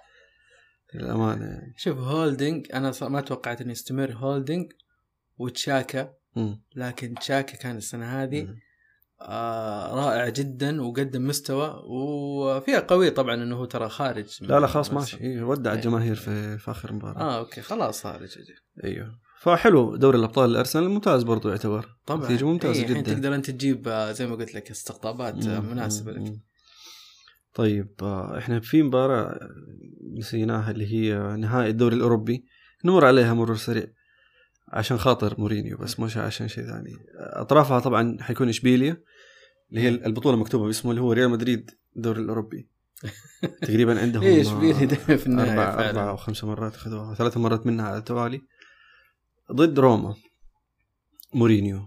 للأمانة 0.95 1.45
يعني 1.45 1.75
شوف 1.77 1.99
هولدنج 1.99 2.67
أنا 2.75 2.93
ما 3.03 3.21
توقعت 3.21 3.61
إنه 3.61 3.73
يستمر 3.73 4.13
هولدنج 4.13 4.73
وتشاكا. 5.39 6.20
لكن 6.77 7.15
تشاكا 7.15 7.57
كان 7.57 7.77
السنة 7.77 8.23
هذه. 8.23 8.49
آه 9.23 9.95
رائع 9.95 10.29
جدا 10.29 10.83
وقدم 10.83 11.27
مستوى 11.27 11.83
وفيها 11.87 12.81
قوي 12.81 13.11
طبعا 13.11 13.35
إنه 13.35 13.57
هو 13.57 13.65
ترى 13.65 13.89
خارج 13.89 14.39
لا 14.41 14.61
لا 14.61 14.67
خلاص 14.67 14.93
ماشي. 14.93 15.21
إيه 15.21 15.43
ودع 15.43 15.71
إيه. 15.71 15.79
الجماهير 15.79 16.15
في 16.15 16.59
في 16.59 16.71
آخر 16.71 16.93
مباراة. 16.93 17.21
آه 17.21 17.39
أوكي 17.39 17.61
خلاص 17.61 18.03
خارج 18.03 18.29
أيوه. 18.85 19.19
فحلو 19.41 19.97
دوري 19.97 20.19
الأبطال 20.19 20.51
الأرسنال 20.51 20.89
ممتاز 20.89 21.23
برضو 21.23 21.49
يعتبر. 21.49 21.97
طبعا. 22.07 22.25
نتيجة 22.25 22.45
ممتازة 22.45 22.83
الحين 22.83 23.03
جدا. 23.03 23.15
تقدر 23.15 23.35
أنت 23.35 23.51
تجيب 23.51 23.89
آه، 23.89 24.13
زي 24.13 24.27
ما 24.27 24.37
قلت 24.37 24.55
لك 24.55 24.71
استقطابات 24.71 25.47
آه، 25.47 25.61
مناسبة 25.61 26.13
لك. 26.13 26.33
طيب 27.55 27.95
آه، 28.03 28.39
إحنا 28.39 28.61
في 28.61 28.83
مباراة 28.83 29.39
نسيناها 30.19 30.71
اللي 30.71 30.87
هي 30.93 31.37
نهائي 31.37 31.71
الدوري 31.71 31.97
الأوروبي. 31.97 32.45
نمر 32.85 33.05
عليها 33.05 33.35
مرور 33.35 33.57
سريع. 33.57 33.87
عشان 34.71 34.99
خاطر 34.99 35.41
مورينيو 35.41 35.77
بس 35.77 36.01
مش 36.01 36.17
عشان 36.17 36.49
شيء 36.49 36.65
ثاني. 36.67 36.97
أطرافها 37.17 37.81
طبعا 37.81 38.17
حيكون 38.21 38.49
اشبيليا 38.49 39.03
اللي 39.71 39.81
هي 39.81 39.89
البطولة 39.89 40.37
مكتوبة 40.37 40.67
باسمه 40.67 40.91
اللي 40.91 41.03
هو 41.03 41.13
ريال 41.13 41.31
مدريد 41.31 41.71
الدوري 41.97 42.21
الأوروبي. 42.21 42.69
تقريبا 43.63 44.01
عندهم 44.01 44.23
إيش 44.23 44.49
بيه 44.49 44.73
دائما 44.73 45.17
في 45.17 45.27
النهاية 45.27 45.51
أربع 45.51 45.77
فعلاً. 45.77 45.91
أربع 45.91 46.11
أو 46.11 46.17
خمسة 46.17 46.47
مرات 46.47 46.75
أخذوها 46.75 47.15
ثلاث 47.15 47.37
مرات 47.37 47.67
منها 47.67 47.89
على 47.89 47.99
التوالي. 47.99 48.43
ضد 49.53 49.79
روما 49.79 50.15
مورينيو 51.35 51.87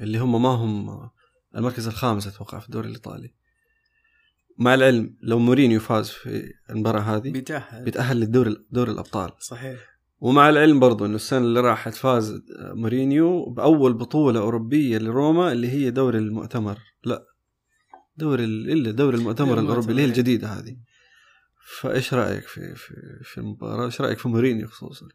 اللي 0.00 0.18
هم 0.18 0.42
ما 0.42 0.48
هم 0.48 1.10
المركز 1.56 1.86
الخامس 1.86 2.26
أتوقع 2.26 2.58
في 2.58 2.66
الدوري 2.66 2.88
الإيطالي. 2.88 3.34
مع 4.58 4.74
العلم 4.74 5.16
لو 5.22 5.38
مورينيو 5.38 5.80
فاز 5.80 6.08
في 6.10 6.52
المباراة 6.70 7.00
هذه 7.00 7.30
بيتأهل. 7.30 7.84
بيتأهل 7.84 8.20
للدوري 8.20 8.56
دوري 8.70 8.92
الأبطال. 8.92 9.32
صحيح. 9.38 9.87
ومع 10.20 10.48
العلم 10.48 10.80
برضو 10.80 11.06
إنه 11.06 11.14
السنة 11.16 11.38
اللي 11.38 11.60
راحت 11.60 11.94
فاز 11.94 12.42
مورينيو 12.60 13.44
بأول 13.44 13.92
بطولة 13.94 14.40
أوروبية 14.40 14.98
لروما 14.98 15.52
اللي 15.52 15.70
هي 15.70 15.90
دوري 15.90 16.18
المؤتمر. 16.18 16.78
لا 17.04 17.24
دوري 18.16 18.44
ال- 18.44 18.70
إلا 18.72 18.90
دوري 18.90 19.16
المؤتمر 19.16 19.58
الأوروبي 19.60 19.90
اللي 19.90 20.02
هي 20.02 20.04
المؤتمر. 20.04 20.18
الجديدة 20.26 20.48
هذه. 20.48 20.76
فإيش 21.80 22.14
رأيك 22.14 22.42
في 22.44 22.74
في 22.74 22.94
في 23.22 23.38
المباراة؟ 23.38 23.84
إيش 23.86 24.00
رأيك 24.00 24.18
في 24.18 24.28
مورينيو 24.28 24.68
خصوصا؟ 24.68 25.06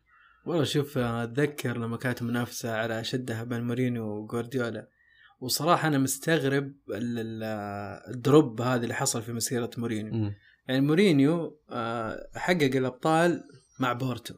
والله 0.46 0.63
شوف 0.63 0.98
أتذكر 0.98 1.78
لما 1.78 1.98
كانت 1.98 2.24
منافسه 2.24 2.76
على 2.76 3.04
أشدها 3.04 3.44
بين 3.44 3.63
مورينيو 3.63 4.04
وجوارديولا 4.06 4.88
وصراحة 5.39 5.88
أنا 5.88 5.98
مستغرب 5.98 6.63
ال- 6.89 7.20
ال- 7.20 7.44
ال 8.16 8.25
drop 8.25 8.62
هذا 8.62 8.84
اللي 8.84 8.94
حصل 8.94 9.22
في 9.22 9.34
مسيرة 9.34 9.70
مورينيو. 9.78 10.13
مم. 10.13 10.34
يعني 10.68 10.82
مورينيو 10.82 11.60
آه، 11.70 12.28
حقق 12.36 12.63
الأبطال 12.76 13.44
مع 13.80 13.94
بورتو. 13.94 14.34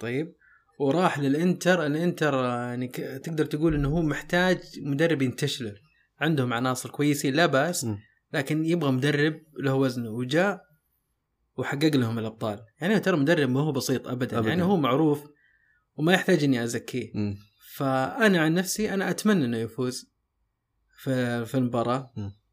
طيب 0.00 0.34
وراح 0.78 1.18
للإنتر 1.18 1.86
الإنتر 1.86 2.34
يعني 2.44 2.88
تقدر 3.18 3.44
تقول 3.44 3.74
إنه 3.74 3.88
هو 3.88 4.02
محتاج 4.02 4.58
مدرب 4.78 5.22
ينتشله 5.22 5.74
عندهم 6.20 6.52
عناصر 6.52 6.90
كويسين 6.90 7.34
لا 7.34 7.46
بأس. 7.46 7.86
لكن 8.32 8.64
يبغى 8.64 8.90
مدرب 8.92 9.40
له 9.58 9.74
وزنه 9.74 10.10
وجاء 10.10 10.60
وحقق 11.56 11.96
لهم 11.96 12.18
الأبطال 12.18 12.60
يعني 12.80 13.00
ترى 13.00 13.16
مدرب 13.16 13.48
ما 13.50 13.60
هو 13.60 13.72
بسيط 13.72 14.08
ابدا, 14.08 14.12
أبداً. 14.24 14.38
أبداً. 14.38 14.48
يعني 14.48 14.62
هو 14.62 14.76
معروف 14.76 15.24
وما 15.96 16.12
يحتاج 16.12 16.44
إني 16.44 16.64
أزكيه 16.64 17.10
مم. 17.14 17.36
فأنا 17.74 18.40
عن 18.40 18.54
نفسي 18.54 18.94
أنا 18.94 19.10
أتمنى 19.10 19.44
إنه 19.44 19.56
يفوز 19.56 20.10
في 21.02 21.44
في 21.46 21.54
المباراة. 21.54 22.12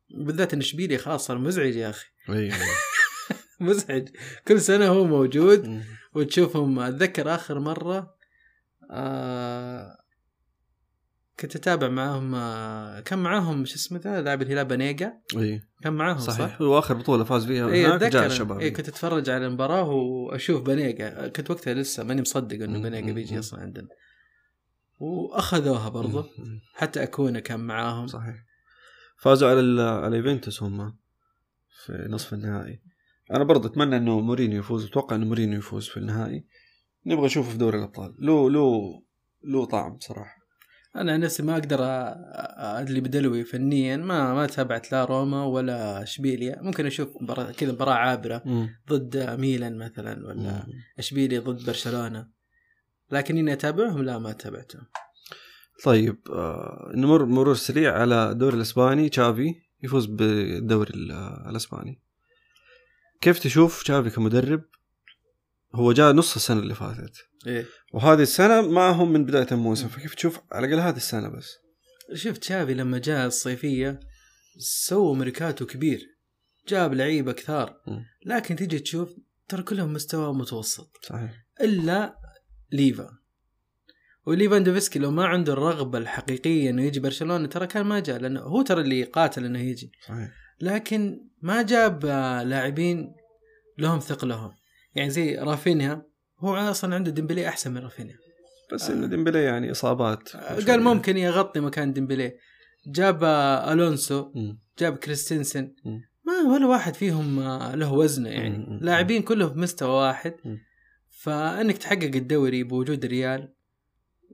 بالذات 0.10 0.54
إن 0.54 0.60
إشبيليا 0.60 0.98
خلاص 0.98 1.28
صار 1.28 1.38
مزعج 1.38 1.76
يا 1.76 1.89
أخي 1.89 2.06
مزعج 3.60 4.10
كل 4.48 4.62
سنة 4.62 4.88
هو 4.88 5.06
موجود 5.06 5.67
مم. 5.67 5.84
وتشوفهم. 6.15 6.80
أتذكر 6.80 7.36
آخر 7.36 7.60
مرة 7.60 8.15
آه 8.91 9.97
كنت 11.39 11.56
أتابع 11.56 11.88
معاهم 11.89 12.36
آه 12.36 12.99
كان 12.99 13.19
معاهم 13.19 13.65
شو 13.65 13.76
اسمه 13.76 13.99
ذا 13.99 14.21
لاعب 14.21 14.41
الهلال 14.41 14.65
بنيقا 14.65 15.13
أيوه 15.38 15.62
كان 15.82 15.93
معاهم 15.93 16.17
صح؟ 16.17 16.34
صحيح. 16.34 16.62
واخر 16.62 16.93
بطولة 16.93 17.23
فاز 17.23 17.45
فيها 17.45 17.67
إي 17.69 17.95
أتذكر. 17.95 18.26
الشباب. 18.26 18.60
إي 18.60 18.71
كنت 18.71 18.88
أتفرج 18.89 19.30
على 19.30 19.47
المباراة 19.47 19.84
وأشوف 19.89 20.62
بنيقا 20.62 21.28
كنت 21.28 21.52
وقتها 21.52 21.73
لسه 21.73 22.04
ماني 22.04 22.21
مصدق 22.21 22.63
إنه 22.63 22.80
بنيقا 22.82 23.06
مم، 23.08 23.13
بيجي. 23.13 23.39
أصلا 23.39 23.60
عندنا. 23.60 23.88
وأخذوها 24.99 25.89
برضه. 25.89 26.30
حتى 26.73 27.04
أكونا 27.04 27.39
كان 27.39 27.60
معاهم. 27.60 28.08
صحيح. 28.08 28.36
فازوا 29.17 29.49
على 29.49 29.82
على 29.82 30.17
يوفنتوس 30.17 30.63
هم 30.63 30.97
في 31.86 32.08
نصف 32.10 32.34
النهائي. 32.34 32.82
أنا 33.32 33.44
برضه 33.44 33.70
أتمنى 33.70 33.98
إنه 33.98 34.20
مورينيو 34.20 34.60
يفوز 34.60 34.86
أتوقع 34.86 35.16
إنه 35.16 35.26
مورينيو 35.26 35.60
يفوز 35.60 35.88
في 35.88 35.98
النهائي. 35.98 36.46
نبغى 37.06 37.26
نشوفه 37.26 37.52
في 37.52 37.58
دوري 37.58 37.78
الأبطال. 37.78 38.16
له 38.20 38.50
له 38.50 39.02
له 39.44 39.66
طعم 39.66 40.00
صراحة. 40.00 40.44
أنا 40.96 41.18
نفسي 41.18 41.44
ما 41.44 41.54
أقدر 41.54 41.78
أدلي 42.80 43.02
بدلوي 43.02 43.44
فنيا. 43.44 43.98
ما 43.98 44.34
ما 44.34 44.46
تابعت 44.46 44.92
لا 44.92 45.06
روما 45.06 45.46
ولا 45.46 46.04
إشبيليا. 46.04 46.62
ممكن 46.62 46.86
أشوف 46.86 47.10
كذا 47.58 47.72
مباراة 47.72 47.94
عابرة 47.94 48.44
ضد 48.90 49.40
ميلان 49.40 49.78
مثلا 49.78 50.28
ولا 50.28 50.68
إشبيليا 51.00 51.40
ضد 51.40 51.66
برشلونة. 51.66 52.28
لكن 53.12 53.38
إني 53.38 53.54
أتابعهم 53.54 54.04
لا 54.04 54.20
ما 54.20 54.32
تابعتهم. 54.32 54.84
طيب 55.84 56.18
آه 56.30 56.92
نمر 56.96 57.26
مرور 57.26 57.56
سريع 57.56 58.00
على 58.00 58.32
الدوري 58.32 58.56
الإسباني 58.56 59.10
تشافي 59.10 59.54
يفوز 59.84 60.06
بالدوري 60.06 60.94
ال- 60.94 61.12
الإسباني. 61.50 62.03
كيف 63.24 63.40
تشوف 63.40 63.84
تشافي 63.84 64.10
كمدرب؟ 64.10 64.64
هو 65.76 65.92
جاء 65.94 66.12
نص 66.12 66.36
السنة 66.36 66.60
اللي 66.60 66.76
فاتت. 66.76 67.14
إيه. 67.48 67.66
وهذه 67.94 68.22
السنة 68.22 68.62
معهم 68.62 69.14
من 69.14 69.26
بداية 69.26 69.48
الموسم 69.52 69.88
فكيف 69.88 70.16
تشوف 70.16 70.40
على 70.52 70.68
الأقل 70.68 70.82
هذه 70.82 70.96
السنة 70.96 71.30
بس؟ 71.30 71.58
شفت 72.14 72.44
شافي 72.44 72.74
لما 72.74 72.98
جاء 72.98 73.28
الصيفية 73.28 74.00
سووا 74.58 75.16
ميركاتو 75.16 75.66
كبير 75.66 76.08
جاب 76.68 76.94
لعيبة 76.94 77.32
كثار. 77.32 77.82
لكن 78.26 78.56
تيجي 78.56 78.80
تشوف 78.80 79.10
ترى 79.48 79.64
كلهم 79.64 79.94
مستوى 79.94 80.34
متوسط. 80.34 81.00
صحيح. 81.04 81.32
إلا 81.62 82.18
ليفا. 82.72 83.10
وليفاندوفسكي 84.26 85.00
لو 85.00 85.12
ما 85.12 85.26
عنده 85.26 85.54
الرغبة 85.54 85.98
الحقيقية 85.98 86.70
إنه 86.70 86.84
يجي 86.84 87.00
برشلونة 87.00 87.48
ترى 87.48 87.68
كان 87.68 87.86
ما 87.86 88.00
جاء 88.00 88.20
لأنه 88.20 88.40
هو 88.40 88.62
ترى 88.62 88.82
اللي 88.82 89.04
قاتل 89.04 89.46
إنه 89.46 89.60
يجي. 89.60 89.92
صحيح. 90.08 90.32
لكن 90.62 91.28
ما 91.44 91.62
جاب 91.62 92.06
آه، 92.06 92.44
لاعبين 92.44 93.16
لهم 93.78 94.00
ثقلهم 94.00 94.52
يعني 94.96 95.10
زي 95.10 95.36
رافينيا 95.36 96.02
هو 96.40 96.56
أصلا 96.56 96.96
عنده 96.96 97.12
ديمبلي 97.12 97.48
أحسن 97.48 97.72
من 97.72 97.78
رافينيا. 97.78 98.16
بس 98.74 98.90
إنه 98.90 99.08
ديمبلي 99.08 99.44
يعني 99.44 99.72
إصابات 99.72 100.30
قال 100.68 100.82
ممكن 100.84 101.18
يغطي 101.18 101.60
مكان 101.60 101.94
ديمبلي. 101.94 102.34
جاب 102.88 103.24
آه، 103.24 103.74
ألونسو 103.74 104.32
مم. 104.36 104.60
جاب 104.80 104.98
كريستنسن. 104.98 105.74
مم. 105.86 106.02
ما 106.26 106.54
ولا 106.54 106.66
واحد 106.66 106.94
فيهم 106.94 107.40
آه، 107.40 107.76
له 107.76 107.94
وزنه 107.94 108.30
يعني. 108.30 108.80
لاعبين 108.82 109.22
كلهم 109.22 109.50
بمستوى 109.50 109.90
واحد. 109.90 110.36
مم. 110.46 110.60
فأنك 111.10 111.78
تحقق 111.78 112.12
الدوري 112.16 112.64
بوجود 112.64 113.06
الريال 113.06 113.54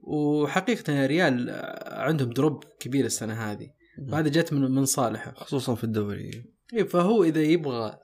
وحقيقة 0.03 1.05
الريال 1.05 1.49
آه، 1.49 2.01
عندهم 2.01 2.29
drop 2.29 2.63
كبير 2.79 3.05
السنة 3.05 3.33
هذه. 3.33 3.69
وهذا 3.99 4.29
جت 4.29 4.53
من 4.53 4.71
من 4.71 4.85
صالحه. 4.85 5.33
خصوصا 5.35 5.75
في 5.75 5.83
الدوري. 5.83 6.58
إيه، 6.73 6.83
فهو 6.83 7.23
إذا 7.23 7.41
يبغى 7.41 7.99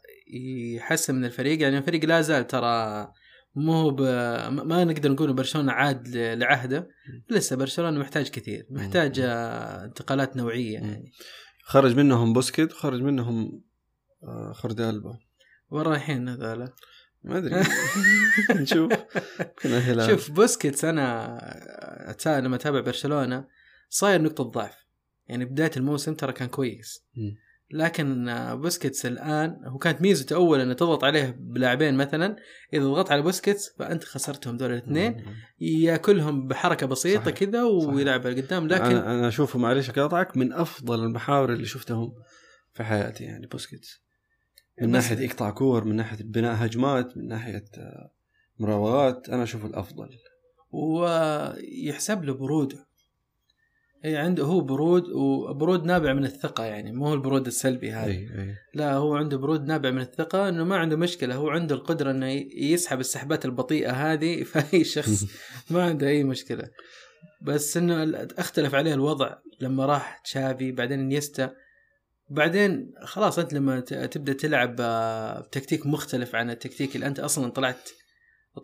يحسن 0.76 1.16
من 1.16 1.26
الفريق 1.26 1.62
يعني 1.62 1.78
الفريق 1.78 2.06
لا 2.06 2.22
زال 2.22 2.48
ترى 2.48 3.08
مو 3.56 3.90
ب... 3.90 4.02
ما 4.52 4.84
نقدر 4.84 5.12
نقول 5.12 5.34
برشلونة 5.34 5.72
عاد 5.72 6.08
لعهده. 6.18 6.90
لسه 7.30 7.56
برشلونة 7.56 8.00
محتاج 8.00 8.30
كثير 8.30 8.66
محتاج 8.70 9.20
انتقالات 9.20 10.38
نوعية. 10.38 10.74
يعني. 10.74 11.12
خرج 11.64 11.96
منهم 11.96 12.34
بوسكيت 12.34 12.72
خرج 12.74 13.02
منهم 13.02 13.64
آه، 14.24 14.52
خرج 14.54 14.82
ألبا. 14.82 15.18
وين 15.70 15.84
رايحين 15.84 16.30
هذول؟ 16.30 16.70
ما 17.24 17.38
أدري. 17.38 17.64
نشوف. 18.62 18.92
شوف 20.10 20.32
بوسكيتس 20.32 20.86
أنا 20.86 21.38
أتا- 22.22 22.28
لما 22.28 22.56
أتابع 22.56 22.80
برشلونة 22.80 23.48
صاير 23.90 24.22
نقطة 24.22 24.44
ضعف. 24.44 24.86
يعني 25.28 25.46
بداية 25.46 25.72
الموسم 25.78 26.14
ترى 26.14 26.34
كان 26.34 26.48
كويس. 26.48 27.06
لكن 27.72 28.30
آه، 28.30 28.54
بوسكيتس 28.54 29.06
الآن 29.06 29.62
هو 29.66 29.78
كانت 29.78 30.02
ميزته 30.02 30.36
اول 30.36 30.60
إنه 30.60 30.74
تضغط 30.74 31.04
عليه 31.04 31.36
بلاعبين 31.40 31.96
مثلا. 31.96 32.36
إذا 32.74 32.84
ضغطت 32.84 33.12
على 33.12 33.22
بوسكيتس 33.22 33.70
فأنت 33.80 34.04
خسرتهم 34.04 34.58
دول 34.58 34.72
الاثنين. 34.72 35.26
يأكلهم 35.60 36.48
بحركة 36.48 36.88
بسيطة. 36.88 37.32
كذا 37.32 37.64
ويلعب 37.64 38.28
لقدام 38.28 38.68
لكن 38.68 38.84
أنا 38.84 39.14
أنا 39.14 39.28
أشوفه 39.28 39.60
معلش 39.60 39.90
أقاطعك 39.90 40.38
من 40.38 40.54
أفضل 40.54 41.04
المحاور 41.04 41.54
اللي 41.54 41.66
شفتهم 41.66 42.14
في 42.74 42.84
حياتي 42.84 43.24
يعني 43.24 43.48
بوسكيتس. 43.48 44.06
من 44.82 44.90
ناحية 44.90 45.26
إقطاع 45.28 45.50
كور 45.50 45.84
من 45.84 45.96
ناحية 45.96 46.18
بناء 46.24 46.66
هجمات 46.66 47.18
من 47.18 47.28
ناحية 47.28 47.66
آه، 47.78 48.12
مراوغات 48.60 49.30
أنا 49.30 49.44
أشوفه 49.44 49.68
الأفضل. 49.68 50.10
ويحسب 50.72 52.24
له 52.24 52.34
برودة. 52.34 52.88
إي 54.06 54.18
عنده 54.18 54.44
هو 54.44 54.62
برود 54.62 55.10
وبرود 55.10 55.86
نابع 55.86 56.14
من 56.14 56.26
الثقة 56.26 56.64
يعني 56.64 56.92
مو 56.92 57.08
هو 57.08 57.14
البرود 57.14 57.48
السلبي 57.48 57.92
هذا. 57.92 58.12
إي 58.12 58.18
إي. 58.18 58.56
لا 58.74 58.94
هو 58.94 59.16
عنده 59.16 59.38
برود 59.38 59.66
نابع 59.66 59.92
من 59.92 60.02
الثقة 60.02 60.50
إنه 60.50 60.64
ما 60.64 60.78
عنده 60.78 60.96
مشكلة 60.96 61.36
هو 61.36 61.50
عنده 61.50 61.76
القدرة 61.76 62.12
إنه 62.12 62.28
يسحب 62.56 63.00
السحبات 63.00 63.46
البطيئة 63.46 63.92
هذه 63.92 64.44
في 64.50 64.64
اي 64.74 64.84
شخص 64.84 65.26
ما 65.72 65.84
عنده 65.84 66.08
أي 66.08 66.24
مشكلة. 66.24 66.70
بس 67.42 67.78
إنه 67.78 68.28
اختلف 68.38 68.76
عليه 68.76 68.94
الوضع 68.94 69.36
لما 69.62 69.86
راح 69.86 70.18
تشافي 70.18 70.72
بعدين 70.72 71.00
انيستا. 71.00 71.52
بعدين 72.30 72.94
خلاص 73.04 73.40
أنت 73.40 73.54
لما 73.54 73.80
تبدأ 73.80 74.34
تلعب 74.34 74.76
آه، 74.80 75.42
بتكتيك 75.42 75.86
مختلف 75.86 76.36
عن 76.36 76.50
التكتيك 76.50 76.96
اللي 76.96 77.08
أنت 77.08 77.20
أصلا 77.20 77.52
طلعت 77.52 77.90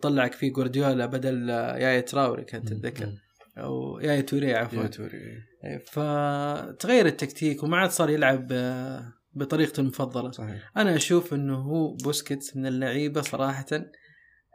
طلعك 0.02 0.32
فيه 0.32 0.52
جوارديولا 0.52 1.06
بدل 1.06 1.50
آه، 1.50 1.76
يايا 1.76 2.00
تراوري 2.00 2.44
كنت 2.44 2.68
تتذكر. 2.68 3.12
أو 3.58 3.98
يايا 4.00 4.20
توري 4.20 4.54
عفوا. 4.54 4.82
يا 4.82 4.86
توري 4.88 5.18
إيه، 5.64 5.78
فتغير 5.78 7.06
التكتيك 7.06 7.62
وما 7.62 7.76
عاد 7.76 7.90
صار 7.90 8.10
يلعب 8.10 8.48
آه، 8.52 9.12
بطريقته 9.32 9.80
المفضلة. 9.80 10.30
صحيح. 10.30 10.72
أنا 10.76 10.96
أشوف 10.96 11.34
إنه 11.34 11.54
هو 11.54 11.94
بوسكيتس 11.94 12.56
من 12.56 12.66
اللعيبة 12.66 13.20
صراحة 13.20 13.66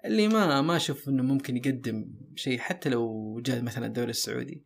اللي 0.05 0.27
ما 0.27 0.61
ما 0.61 0.75
أشوف 0.75 1.09
إنه 1.09 1.23
ممكن 1.23 1.57
يقدم 1.57 2.05
شيء 2.35 2.59
حتى 2.59 2.89
لو 2.89 3.39
جاء 3.45 3.61
مثلا 3.61 3.85
الدوري 3.85 4.09
السعودي. 4.09 4.63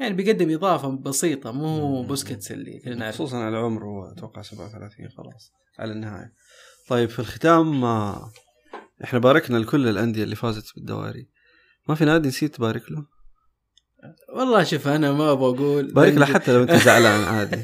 يعني 0.00 0.14
بيقدم 0.14 0.54
إضافة 0.54 0.88
بسيطة 0.88 1.52
مو. 1.52 2.02
بوسكيتس 2.02 2.52
اللي 2.52 2.78
كلنا 2.78 3.10
خصوصا 3.10 3.36
على 3.36 3.56
عمره 3.56 3.84
هو 3.84 4.12
أتوقع 4.12 4.42
37 4.42 5.08
خلاص 5.08 5.52
على 5.78 5.92
النهاية. 5.92 6.32
طيب 6.88 7.08
في 7.08 7.18
الختام 7.18 7.84
آه، 7.84 8.32
إحنا 9.04 9.18
باركنا 9.18 9.56
لكل 9.56 9.88
الأندية 9.88 10.24
اللي 10.24 10.36
فازت 10.36 10.74
بالدواري 10.76 11.28
ما 11.88 11.94
في 11.94 12.04
نادي 12.04 12.28
نسيت 12.28 12.56
تبارك 12.56 12.90
له؟ 12.90 13.06
والله 14.28 14.62
شوف 14.64 14.88
أنا 14.88 15.12
ما 15.12 15.32
أبغى 15.32 15.44
أقول 15.56 15.92
بارك 15.92 16.12
له 16.14 16.26
حتى 16.26 16.52
لو 16.52 16.62
أنت 16.62 16.72
زعلان 16.72 17.24
عادي 17.24 17.62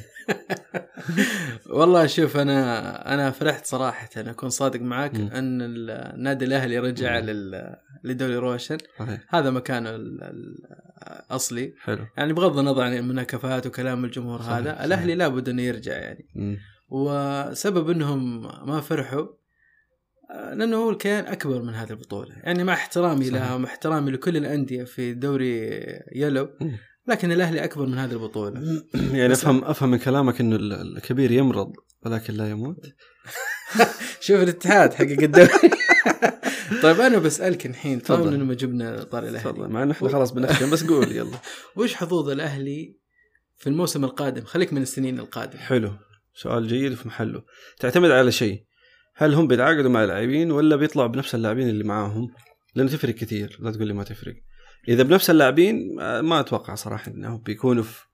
والله 1.70 2.06
شوف 2.06 2.36
أنا 2.36 3.14
أنا 3.14 3.30
فرحت 3.30 3.66
صراحة 3.66 4.08
أكون 4.16 4.50
صادق 4.50 4.80
معك 4.80 5.14
مم. 5.14 5.26
أن 5.32 5.58
النادي 5.62 6.44
الأهلي 6.44 6.78
رجع. 6.78 7.18
لل 7.18 7.76
لدوري 8.04 8.36
روشن 8.36 8.78
صحيح 8.98 9.20
هذا 9.34 9.50
مكانه 9.50 9.90
ال- 9.90 10.54
الاصلي 11.30 11.74
حلو 11.82 12.06
يعني 12.16 12.32
بغض 12.32 12.58
النظر 12.58 12.82
عن 12.82 12.96
المناكفات 12.96 13.66
وكلام 13.66 14.04
الجمهور 14.04 14.38
صحيح، 14.38 14.52
هذا 14.52 14.70
صحيح. 14.70 14.82
الأهلي 14.82 15.14
لابد 15.14 15.48
انه 15.48 15.62
يرجع 15.62 15.92
يعني 15.92 16.26
مم. 16.34 16.56
وسبب 16.88 17.90
أنهم 17.90 18.42
ما 18.68 18.80
فرحوا 18.80 19.26
لأنه 20.34 20.76
هو 20.76 20.90
الكيان 20.90 21.26
أكبر 21.26 21.62
من 21.62 21.74
هذه 21.74 21.90
البطولة. 21.90 22.34
يعني 22.36 22.64
مع 22.64 22.72
احترامي 22.72 23.24
صحيح. 23.24 23.34
لها 23.42 23.54
ومع 23.54 23.68
احترامي 23.68 24.10
لكل 24.10 24.36
الأندية 24.36 24.84
في 24.84 25.14
دوري 25.14 25.70
يلو. 26.14 26.48
لكن 27.08 27.32
الأهلي 27.32 27.64
أكبر 27.64 27.86
من 27.86 27.98
هذه 27.98 28.12
البطولة. 28.12 28.82
يعني 28.94 29.32
أفهم 29.32 29.64
أفهم 29.64 29.90
من 29.90 29.98
كلامك 29.98 30.40
إنه 30.40 30.56
ال- 30.56 30.96
الكبير 30.96 31.30
يمرض 31.30 31.72
ولكن 32.06 32.34
لا 32.34 32.50
يموت. 32.50 32.76
شوف 34.20 34.42
الاتحاد 34.42 34.94
حقق 34.94 35.22
الدوري. 35.22 35.50
طيب 36.82 37.00
أنا 37.00 37.18
بسألك 37.18 37.66
الحين 37.66 38.02
تفضل. 38.02 38.22
طبعا 38.22 38.30
لما 38.36 38.54
جبنا 38.54 39.02
طاري 39.02 39.30
تفضل. 39.32 39.50
الاهلي 39.60 39.74
مع 39.74 39.82
إنه 39.82 39.92
إحنا 39.92 40.08
خلاص 40.08 40.30
بنختم 40.32 40.70
بس 40.70 40.84
قول 40.84 41.12
يلا. 41.12 41.38
وش 41.76 41.94
حظوظ 41.94 42.28
الأهلي 42.30 42.96
في 43.56 43.66
الموسم 43.66 44.04
القادم؟ 44.04 44.44
خليك 44.44 44.72
من 44.72 44.82
السنين 44.82 45.18
القادمة. 45.18 45.60
حلو. 45.60 45.92
سؤال 46.34 46.68
جيد 46.68 46.92
وفي 46.92 47.08
محله. 47.08 47.42
تعتمد 47.78 48.10
على 48.10 48.32
شيء. 48.32 48.64
هل 49.20 49.34
هم 49.34 49.46
بيتعاقدوا 49.46 49.90
مع 49.90 50.02
اللاعبين 50.02 50.50
ولا 50.50 50.76
بيطلعوا 50.76 51.08
بنفس 51.08 51.34
اللاعبين 51.34 51.68
اللي 51.68 51.84
معاهم؟ 51.84 52.28
لأنه 52.74 52.90
تفرق 52.90 53.14
كثير 53.14 53.58
لا 53.60 53.72
تقول 53.72 53.86
لي 53.86 53.94
ما 53.94 54.04
تفرق. 54.04 54.34
إذا 54.88 55.02
بنفس 55.02 55.30
اللاعبين 55.30 56.00
آه، 56.00 56.20
ما 56.20 56.40
أتوقع 56.40 56.74
صراحة 56.74 57.12
إنهم 57.12 57.38
بيكونوا 57.38 57.82
في 57.82 58.04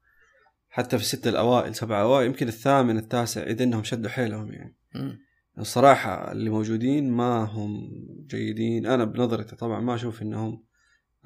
حتى 0.68 0.98
في 0.98 1.02
الستة 1.04 1.28
الأوائل 1.28 1.74
سبعة 1.74 2.02
أوائل 2.02 2.26
يمكن 2.26 2.48
الثامن 2.48 2.98
التاسع 2.98 3.42
إذا 3.42 3.64
إنهم 3.64 3.84
شدوا 3.84 4.10
حيلهم 4.10 4.52
يعني. 4.52 4.76
الصراحة 5.58 6.32
اللي 6.32 6.50
موجودين 6.50 7.10
ما 7.10 7.44
هم 7.44 7.90
جيدين. 8.26 8.86
أنا 8.86 9.04
بنظرتي 9.04 9.56
طبعا 9.56 9.80
ما 9.80 9.94
أشوف 9.94 10.22
إنهم 10.22 10.64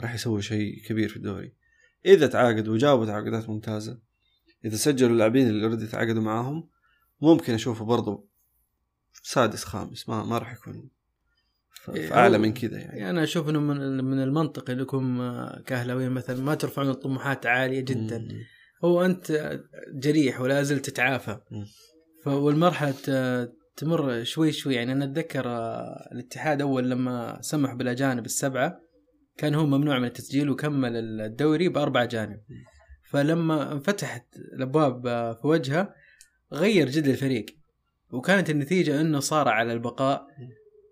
راح 0.01 0.15
يسووا 0.15 0.41
شيء 0.41 0.83
كبير 0.87 1.09
في 1.09 1.17
الدوري. 1.17 1.55
إذا 2.07 2.27
تعاقدوا 2.27 2.75
وجابوا 2.75 3.07
تعاقدات 3.07 3.49
ممتازة 3.49 4.01
إذا 4.65 4.77
سجلوا 4.77 5.13
اللاعبين 5.13 5.49
اللي 5.49 5.65
اوريدي 5.65 5.87
تعاقدوا 5.87 6.23
معاهم 6.23 6.69
ممكن 7.21 7.55
أشوفه 7.55 7.85
برضو 7.85 8.30
سادس 9.23 9.65
خامس 9.65 10.09
ما 10.09 10.25
ما 10.25 10.39
راح 10.39 10.53
يكون 10.53 10.91
إيه، 11.95 12.27
هو- 12.35 12.39
من 12.39 12.55
كذا 12.55 12.79
يعني. 12.79 12.99
يعني 12.99 13.11
أنا 13.11 13.23
أشوف 13.23 13.49
إنه 13.49 13.61
من 13.61 14.05
من 14.05 14.23
المنطقي 14.23 14.75
لكم 14.75 15.21
آه، 15.21 15.63
كاهلاويين 15.67 16.11
مثلا 16.11 16.41
ما 16.43 16.55
ترفعون 16.55 16.91
الطموحات 16.91 17.47
عالية 17.47 17.81
جدا. 17.81 18.19
مم. 18.19 18.41
هو 18.85 19.05
أنت 19.05 19.59
جريح 19.95 20.41
ولا 20.41 20.63
زلت 20.63 20.91
تتعافى 20.91 21.41
مم. 21.51 21.65
ف- 22.25 22.29
والمرحلة 22.29 22.91
ت- 23.05 23.53
تمر 23.77 24.25
شوي 24.25 24.53
شوي. 24.53 24.75
يعني 24.75 24.93
أنا 24.93 25.05
أتذكر 25.05 25.49
آه، 25.49 26.09
الاتحاد 26.13 26.61
أول 26.63 26.91
لما 26.91 27.39
سمح 27.43 27.75
بالأجانب 27.75 28.25
السبعة 28.25 28.81
كان 29.37 29.55
هو 29.55 29.67
ممنوع 29.67 29.99
من 29.99 30.05
التسجيل 30.05 30.51
وكمل 30.51 30.97
الدوري 31.21 31.69
بأربع 31.69 32.03
اجانب 32.03 32.41
فلما 33.11 33.73
انفتحت 33.73 34.27
الأبواب 34.57 35.07
آه، 35.07 35.33
في 35.33 35.47
وجهه 35.47 35.95
غير 36.53 36.89
جد 36.91 37.07
الفريق. 37.09 37.60
وكانت 38.13 38.51
النتيجة 38.51 39.01
إنه 39.01 39.21
صار 39.21 39.49
على 39.49 39.73
البقاء 39.73 40.27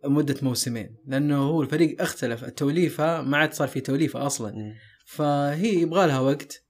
مدة 0.05 0.37
موسمين 0.43 0.97
لأنه 1.07 1.43
هو 1.43 1.63
الفريق 1.63 2.03
اختلف 2.03 2.45
التوليفة 2.45 3.23
ما 3.23 3.37
عاد 3.37 3.53
صار 3.55 3.69
في 3.69 3.81
توليفة 3.81 4.27
أصلا. 4.27 4.75
فهي 5.07 5.75
يبغى 5.75 6.07
لها 6.07 6.21
وقت 6.21 6.65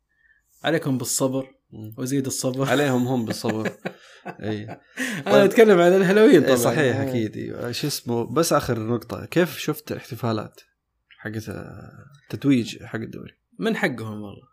عليكم 0.65 0.99
بالصبر. 0.99 1.55
وزيد 1.99 2.27
الصبر. 2.27 2.69
عليهم 2.69 3.07
هم 3.07 3.25
بالصبر. 3.25 3.71
إي. 4.27 4.79
أنا 5.27 5.45
أتكلم 5.45 5.81
عن 5.81 5.93
الهلويين 5.93 6.43
طبعا. 6.43 6.57
صحيح 6.57 6.97
أكيد. 6.97 7.37
أيوه 7.37 7.73
شو 7.73 7.87
اسمه 7.87 8.25
بس 8.25 8.53
آخر 8.53 8.79
نقطة 8.79 9.25
كيف 9.25 9.59
شفت 9.59 9.93
الاحتفالات 9.93 10.61
حقت 11.19 11.49
التتويج 11.49 12.83
حق 12.83 12.99
الدوري؟ 12.99 13.33
من 13.59 13.77
حقهم 13.77 14.23
والله. 14.23 14.48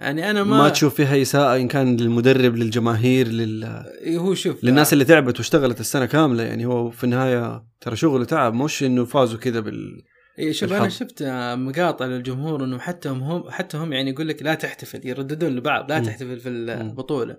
يعني 0.00 0.30
أنا 0.30 0.44
ما, 0.44 0.58
ما, 0.58 0.68
تشوف 0.68 0.94
فيها 0.94 1.22
إساءة 1.22 1.56
إن 1.56 1.68
كان 1.68 1.96
للمدرب 1.96 2.56
للجماهير 2.56 3.28
لل... 3.28 3.84
هو 4.16 4.34
شوف 4.34 4.64
للناس 4.64 4.92
اللي 4.92 5.04
تعبت 5.04 5.38
واشتغلت 5.38 5.80
السنة 5.80 6.06
كاملة. 6.06 6.42
يعني 6.42 6.66
هو 6.66 6.90
في 6.90 7.04
النهاية 7.04 7.64
ترى 7.80 7.96
شغله 7.96 8.24
تعب 8.24 8.54
مش 8.54 8.82
إنه 8.82 9.04
فازوا 9.04 9.38
كذا 9.38 9.60
بال 9.60 10.02
إيه 10.38 10.52
شوف. 10.52 10.72
أنا 10.72 10.88
شفت 10.88 11.22
مقاطع 11.56 12.06
للجمهور 12.06 12.64
إنه 12.64 12.78
حتى 12.78 13.08
هم 13.08 13.50
حتى 13.50 13.76
هم 13.76 13.92
يعني 13.92 14.10
يقول 14.10 14.28
لك 14.28 14.42
لا 14.42 14.54
تحتفل 14.54 15.06
يرددون 15.08 15.56
لبعض 15.56 15.90
لا 15.92 15.98
مم. 15.98 16.04
تحتفل 16.04 16.40
في 16.40 16.48
البطوله 16.48 17.36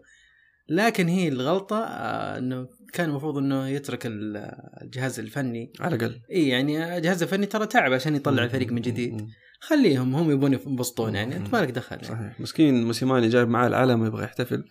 لكن 0.69 1.07
هي 1.07 1.27
الغلطة 1.27 1.77
آه، 1.79 2.37
إنه 2.37 2.67
كان 2.93 3.09
المفروض 3.09 3.37
إنه 3.37 3.67
يترك 3.67 4.05
ال- 4.05 4.51
الجهاز 4.81 5.19
الفني. 5.19 5.73
على 5.79 5.95
الأقل. 5.95 6.19
إي 6.31 6.47
يعني 6.47 6.97
الجهاز 6.97 7.23
الفني 7.23 7.45
ترى 7.45 7.65
تعب 7.65 7.93
عشان 7.93 8.15
يطلع 8.15 8.43
الفريق 8.43 8.71
من 8.71 8.81
جديد. 8.81 9.27
خليهم 9.63 10.15
هم 10.15 10.31
يبون 10.31 10.53
ينبسطون 10.53 11.15
يعني 11.15 11.35
انت 11.37 11.53
مالك 11.53 11.71
دخل 11.71 11.95
يعني. 11.95 12.07
صحيح 12.07 12.39
مسكين 12.39 12.83
موسيماني 12.83 13.29
جايب 13.29 13.47
معاه 13.49 13.67
العلم 13.67 14.05
يبغى 14.05 14.23
يحتفل 14.23 14.65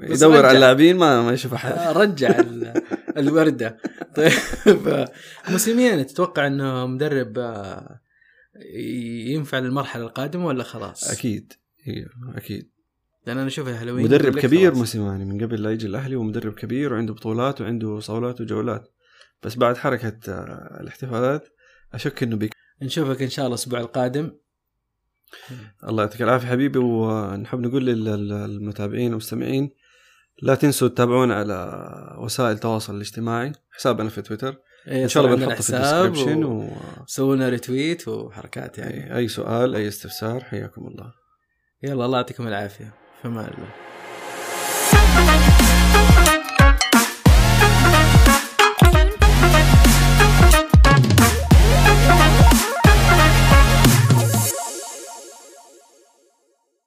يدور. 0.00 0.46
على 0.46 0.56
اللاعبين 0.56 0.96
ما 0.96 1.22
ما 1.22 1.32
يشوف 1.32 1.54
أحد 1.54 1.72
آه، 1.72 1.92
رجع 1.92 2.38
ال- 2.40 2.82
الوردة 3.18 3.76
طيب 4.16 4.32
موسيمين 5.48 6.06
تتوقع 6.06 6.46
إنه 6.46 6.86
مدرب 6.86 7.38
آه، 7.38 8.00
ينفع 9.26 9.58
للمرحلة 9.58 10.02
القادمة 10.04 10.46
ولا 10.46 10.62
خلاص؟ 10.64 11.10
أكيد 11.10 11.52
أيوه 11.88 12.36
أكيد 12.36 12.70
لأن 13.26 13.38
أنا 13.38 13.46
أشوف 13.46 13.68
الهلوين 13.68 14.04
مدرب 14.04 14.38
كبير. 14.38 14.74
موسيماني 14.74 15.24
من 15.24 15.44
قبل 15.44 15.62
لا 15.62 15.70
يجي 15.70 15.86
الأهلي 15.86 16.16
ومدرب 16.16 16.52
كبير 16.54 16.92
وعنده 16.92 17.14
بطولات 17.14 17.60
وعنده 17.60 18.00
صولات 18.00 18.40
وجولات 18.40 18.88
بس 19.42 19.54
بعد 19.56 19.76
حركة 19.76 20.18
آه، 20.28 20.78
الاحتفالات 20.80 21.48
أشك 21.94 22.22
إنه 22.22 22.36
بيك 22.36 22.52
نشوفك 22.82 23.22
إن 23.22 23.28
شاء 23.28 23.44
الله 23.44 23.54
الأسبوع 23.54 23.80
القادم. 23.80 24.30
الله 25.88 26.02
يعطيك 26.02 26.22
العافية 26.22 26.48
حبيبي 26.48 26.78
ونحب 26.78 27.60
نقول 27.60 27.86
للمتابعين 27.86 29.08
والمستمعين 29.08 29.70
لا 30.42 30.54
تنسوا 30.54 30.88
تتابعونا 30.88 31.34
على 31.34 32.16
وسائل 32.18 32.50
التواصل 32.50 32.94
الاجتماعي 32.94 33.52
حسابنا 33.72 34.08
في 34.08 34.22
تويتر. 34.22 34.56
إيه، 34.88 35.02
إن 35.02 35.08
شاء 35.08 35.24
الله 35.24 35.36
بنحطه 35.36 35.62
في 35.62 35.70
ال 35.70 35.76
description 35.76 36.44
و... 36.44 36.70
سوونا 37.06 37.48
retweet 37.48 38.08
وحركات 38.08 38.78
يعني. 38.78 39.16
أي 39.16 39.28
سؤال 39.28 39.74
أي 39.74 39.88
استفسار 39.88 40.44
حياكم 40.44 40.86
الله. 40.86 41.12
يلا 41.82 42.04
الله 42.04 42.18
يعطيكم 42.18 42.48
العافية. 42.48 42.94
في 43.22 43.33
أمان 43.33 43.50
الله. 43.50 43.70